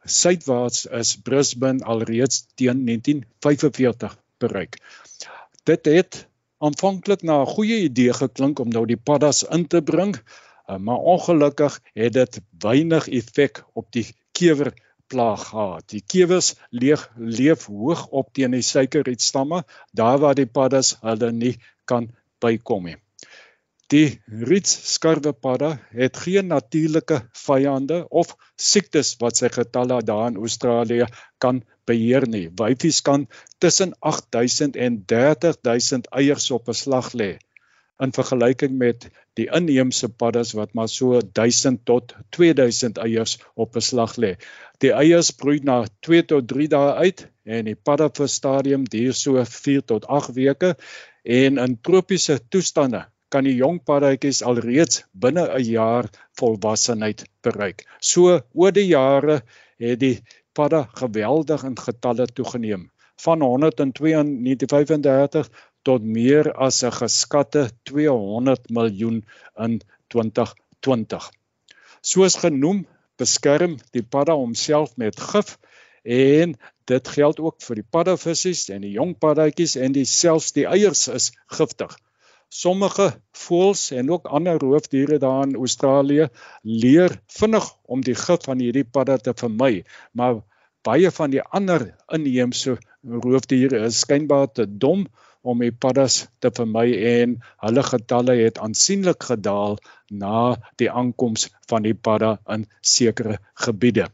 Suidwaarts 0.05 0.85
is 0.85 1.17
Brisbane 1.21 1.83
alreeds 1.83 2.45
teen 2.55 2.85
1945 2.85 4.17
bereik. 4.39 4.77
Dit 5.65 5.85
het 5.85 6.27
aanvanklik 6.57 7.21
na 7.21 7.41
'n 7.41 7.53
goeie 7.53 7.77
idee 7.89 8.13
geklink 8.13 8.59
om 8.59 8.69
nou 8.69 8.85
die 8.85 8.97
paddas 9.09 9.43
in 9.43 9.67
te 9.67 9.81
bring, 9.81 10.15
maar 10.67 11.01
ongelukkig 11.13 11.79
het 11.93 12.13
dit 12.13 12.41
weinig 12.59 13.07
effek 13.07 13.63
op 13.73 13.91
die 13.91 14.05
kewer 14.31 14.73
plaag 15.07 15.47
gehad. 15.49 15.83
Die 15.89 16.03
kewers 16.05 16.55
leef 16.69 17.09
leef 17.17 17.65
hoog 17.65 18.07
op 18.07 18.33
teen 18.33 18.51
die 18.51 18.61
suikerrietstamme, 18.61 19.63
daar 19.91 20.19
waar 20.19 20.35
die 20.35 20.45
paddas 20.45 20.97
hulle 21.01 21.31
nie 21.31 21.55
kan 21.85 22.09
bykom 22.43 22.89
nie. 22.89 22.97
Die 23.93 24.19
rietskarwepadda 24.27 25.69
het 25.95 26.17
geen 26.25 26.49
natuurlike 26.51 27.21
vyande 27.45 28.01
of 28.09 28.33
siektes 28.59 29.13
wat 29.21 29.39
sy 29.39 29.47
getalle 29.53 30.01
daar 30.03 30.27
in 30.33 30.41
Australië 30.43 31.07
kan 31.39 31.61
beheer 31.87 32.27
nie. 32.27 32.49
Wyfies 32.61 32.99
kan 33.01 33.29
tussen 33.63 33.95
8000 33.99 34.75
en 34.75 35.03
30000 35.05 36.11
eiers 36.11 36.51
op 36.51 36.67
'n 36.67 36.81
slag 36.83 37.13
lê 37.13 37.37
in 38.03 38.13
vergelyking 38.13 38.77
met 38.77 39.07
die 39.39 39.47
inheemse 39.59 40.09
paddas 40.09 40.53
wat 40.57 40.73
maar 40.77 40.89
so 40.89 41.21
1000 41.39 41.85
tot 41.89 42.13
2000 42.37 42.97
eiers 43.01 43.37
op 43.55 43.75
'n 43.75 43.81
slag 43.81 44.15
lê. 44.17 44.35
Die 44.83 44.93
eiers 44.93 45.31
broei 45.31 45.59
na 45.63 45.85
2 45.99 46.25
tot 46.25 46.47
3 46.47 46.67
dae 46.67 46.93
uit 46.93 47.27
en 47.45 47.65
die 47.65 47.75
padda 47.75 48.09
vir 48.19 48.27
stadium 48.27 48.83
duur 48.83 49.13
so 49.13 49.43
4 49.45 49.85
tot 49.93 50.05
8 50.05 50.33
weke 50.35 50.75
en 51.27 51.59
in 51.59 51.75
tropiese 51.83 52.39
toestande 52.49 53.01
kan 53.33 53.43
die 53.43 53.57
jong 53.59 53.81
paddatjies 53.83 54.39
alreeds 54.49 55.03
binne 55.11 55.43
'n 55.47 55.63
jaar 55.67 56.05
volwassenheid 56.39 57.25
bereik. 57.43 57.83
So 57.99 58.39
oor 58.53 58.71
die 58.71 58.87
jare 58.87 59.41
het 59.79 59.99
die 59.99 60.23
padda 60.55 60.87
geweldig 61.01 61.63
in 61.67 61.75
getalle 61.75 62.27
toegeneem 62.27 62.91
van 63.25 63.41
135 63.41 65.49
tot 65.83 66.01
meer 66.03 66.53
as 66.67 66.83
'n 66.83 66.91
geskatte 67.01 67.69
200 67.83 68.69
miljoen 68.69 69.25
in 69.65 69.81
2020. 70.07 71.31
Soos 72.01 72.35
genoem, 72.35 72.87
beskerm 73.17 73.77
die 73.91 74.03
padda 74.03 74.33
homself 74.33 74.95
met 74.95 75.19
gif 75.19 75.57
en 76.07 76.55
dit 76.87 77.07
geld 77.07 77.39
ook 77.43 77.61
vir 77.67 77.81
die 77.81 77.87
paddavissies 77.95 78.67
en 78.71 78.83
die 78.85 78.93
jong 78.95 79.13
paddatjies 79.19 79.75
en 79.75 79.95
dieselfs 79.95 80.53
die 80.55 80.65
eiers 80.65 81.07
is 81.11 81.31
giftig. 81.59 81.91
Sommige 82.47 83.09
voëls 83.35 83.89
en 83.91 84.11
ook 84.15 84.29
ander 84.31 84.59
roofdiere 84.63 85.19
daar 85.19 85.43
in 85.43 85.57
Australië 85.59 86.29
leer 86.63 87.17
vinnig 87.39 87.67
om 87.83 88.03
die 88.03 88.15
gif 88.15 88.47
van 88.47 88.63
hierdie 88.63 88.85
padda 88.87 89.17
te 89.17 89.33
vermy, 89.35 89.83
maar 90.15 90.39
baie 90.87 91.11
van 91.11 91.33
die 91.33 91.43
ander 91.43 91.89
inheemse 92.15 92.77
roofdiere 93.03 93.83
is 93.89 93.99
skynbaar 94.05 94.47
te 94.55 94.65
dom 94.67 95.03
om 95.47 95.59
die 95.63 95.71
paddas 95.71 96.25
te 96.43 96.51
vermy 96.55 96.87
en 97.09 97.37
hulle 97.63 97.83
getalle 97.89 98.35
het 98.39 98.59
aansienlik 98.63 99.27
gedaal 99.29 99.77
na 100.23 100.55
die 100.79 100.89
aankoms 100.91 101.49
van 101.71 101.83
die 101.83 101.95
padda 101.95 102.37
in 102.55 102.65
sekere 102.81 103.39
gebiede. 103.65 104.07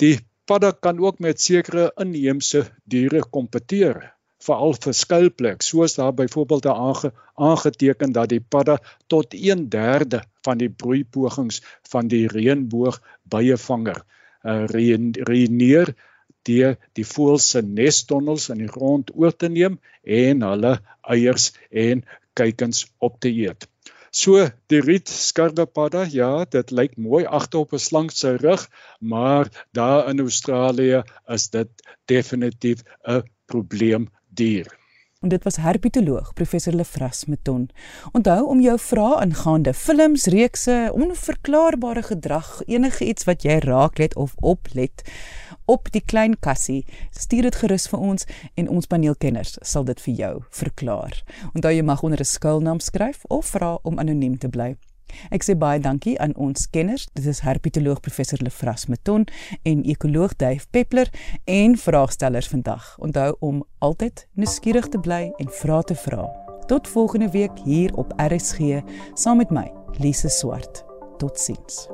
Die 0.00 0.18
padda 0.50 0.72
kan 0.72 0.98
ook 0.98 1.18
met 1.22 1.40
sekere 1.40 1.90
inheemse 2.02 2.64
diere 2.90 3.20
kompeteer 3.36 4.00
veral 4.44 4.74
vir 4.84 4.96
skuilplek 4.96 5.62
soos 5.62 5.94
daar 5.98 6.14
byvoorbeeld 6.16 6.66
aange, 6.72 7.10
aangeteken 7.34 8.12
dat 8.16 8.32
die 8.32 8.40
padda 8.40 8.78
tot 9.06 9.34
1/3 9.34 10.20
van 10.46 10.58
die 10.58 10.70
broeipogings 10.82 11.60
van 11.92 12.08
die 12.08 12.26
reënboog 12.34 13.00
byevanger 13.34 14.00
uh, 14.00 14.64
reineer 15.30 15.94
deur 16.48 16.76
die 16.98 17.06
voël 17.12 17.38
se 17.38 17.62
nestonnels 17.62 18.48
in 18.54 18.64
die 18.64 18.72
grond 18.76 19.12
oor 19.14 19.36
te 19.36 19.48
neem 19.48 19.78
en 20.02 20.46
hulle 20.48 20.78
eiers 21.16 21.52
en 21.70 22.02
kuikens 22.34 22.86
op 22.98 23.20
te 23.20 23.28
eet. 23.28 23.68
So 24.10 24.42
die 24.72 24.80
riet 24.82 25.08
skarwe 25.08 25.66
padda, 25.70 26.02
ja, 26.10 26.44
dit 26.54 26.72
lyk 26.74 26.96
mooi 26.98 27.22
agter 27.38 27.60
op 27.60 27.74
'n 27.74 27.78
slang 27.78 28.10
se 28.10 28.34
rug, 28.36 28.66
maar 28.98 29.46
daar 29.72 30.08
in 30.10 30.20
Australië 30.20 31.02
is 31.36 31.48
dit 31.50 31.70
definitief 32.10 32.82
'n 33.06 33.22
probleem 33.46 34.08
dier. 34.26 34.79
En 35.20 35.28
dit 35.28 35.42
was 35.44 35.56
herpetoloog 35.56 36.32
professor 36.32 36.72
Lefras 36.72 37.24
Meton. 37.24 37.68
Onthou 38.12 38.46
om 38.48 38.60
jou 38.60 38.78
vrae 38.80 39.18
aangaande 39.20 39.74
films, 39.74 40.24
reekse, 40.24 40.90
onverklaarbare 40.96 42.02
gedrag, 42.02 42.62
enige 42.64 43.04
iets 43.04 43.28
wat 43.28 43.44
jy 43.44 43.58
raaklet 43.60 44.16
of 44.16 44.32
oplet 44.40 45.04
op 45.68 45.92
die 45.92 46.00
klein 46.00 46.38
kassie, 46.40 46.86
stuur 47.12 47.50
dit 47.50 47.62
gerus 47.62 47.84
vir 47.92 48.00
ons 48.00 48.24
en 48.54 48.72
ons 48.72 48.88
paneelkenners 48.88 49.58
sal 49.60 49.84
dit 49.84 50.00
vir 50.08 50.14
jou 50.24 50.34
verklaar. 50.62 51.20
Onthou 51.52 51.76
jy 51.76 51.84
mag 51.84 52.02
onder 52.02 52.20
'n 52.20 52.32
skuilnaam 52.36 52.80
skryf 52.80 53.20
of 53.28 53.52
vra 53.52 53.76
om 53.82 53.98
anoniem 53.98 54.38
te 54.38 54.48
bly. 54.48 54.76
Ek 55.30 55.46
sê 55.46 55.56
baie 55.58 55.80
dankie 55.80 56.16
aan 56.20 56.34
ons 56.36 56.66
kenners. 56.70 57.08
Dit 57.14 57.26
is 57.26 57.42
herpetoloog 57.46 58.00
professor 58.04 58.38
Lefras 58.42 58.86
Meton 58.86 59.26
en 59.62 59.82
ekoloog 59.84 60.36
Dave 60.36 60.66
Peppler 60.70 61.10
en 61.44 61.76
vraagstellers 61.78 62.48
vandag. 62.48 62.94
Onthou 62.98 63.34
om 63.40 63.64
altyd 63.78 64.26
nuuskierig 64.34 64.88
te 64.88 65.00
bly 65.00 65.30
en 65.38 65.50
vra 65.62 65.82
te 65.82 65.94
vra. 65.94 66.26
Tot 66.70 66.88
volgende 66.88 67.30
week 67.30 67.64
hier 67.64 67.94
op 67.98 68.12
RSG 68.16 68.82
saam 69.14 69.42
met 69.42 69.50
my, 69.50 69.66
Lise 69.98 70.28
Swart. 70.28 70.84
Totsiens. 71.18 71.88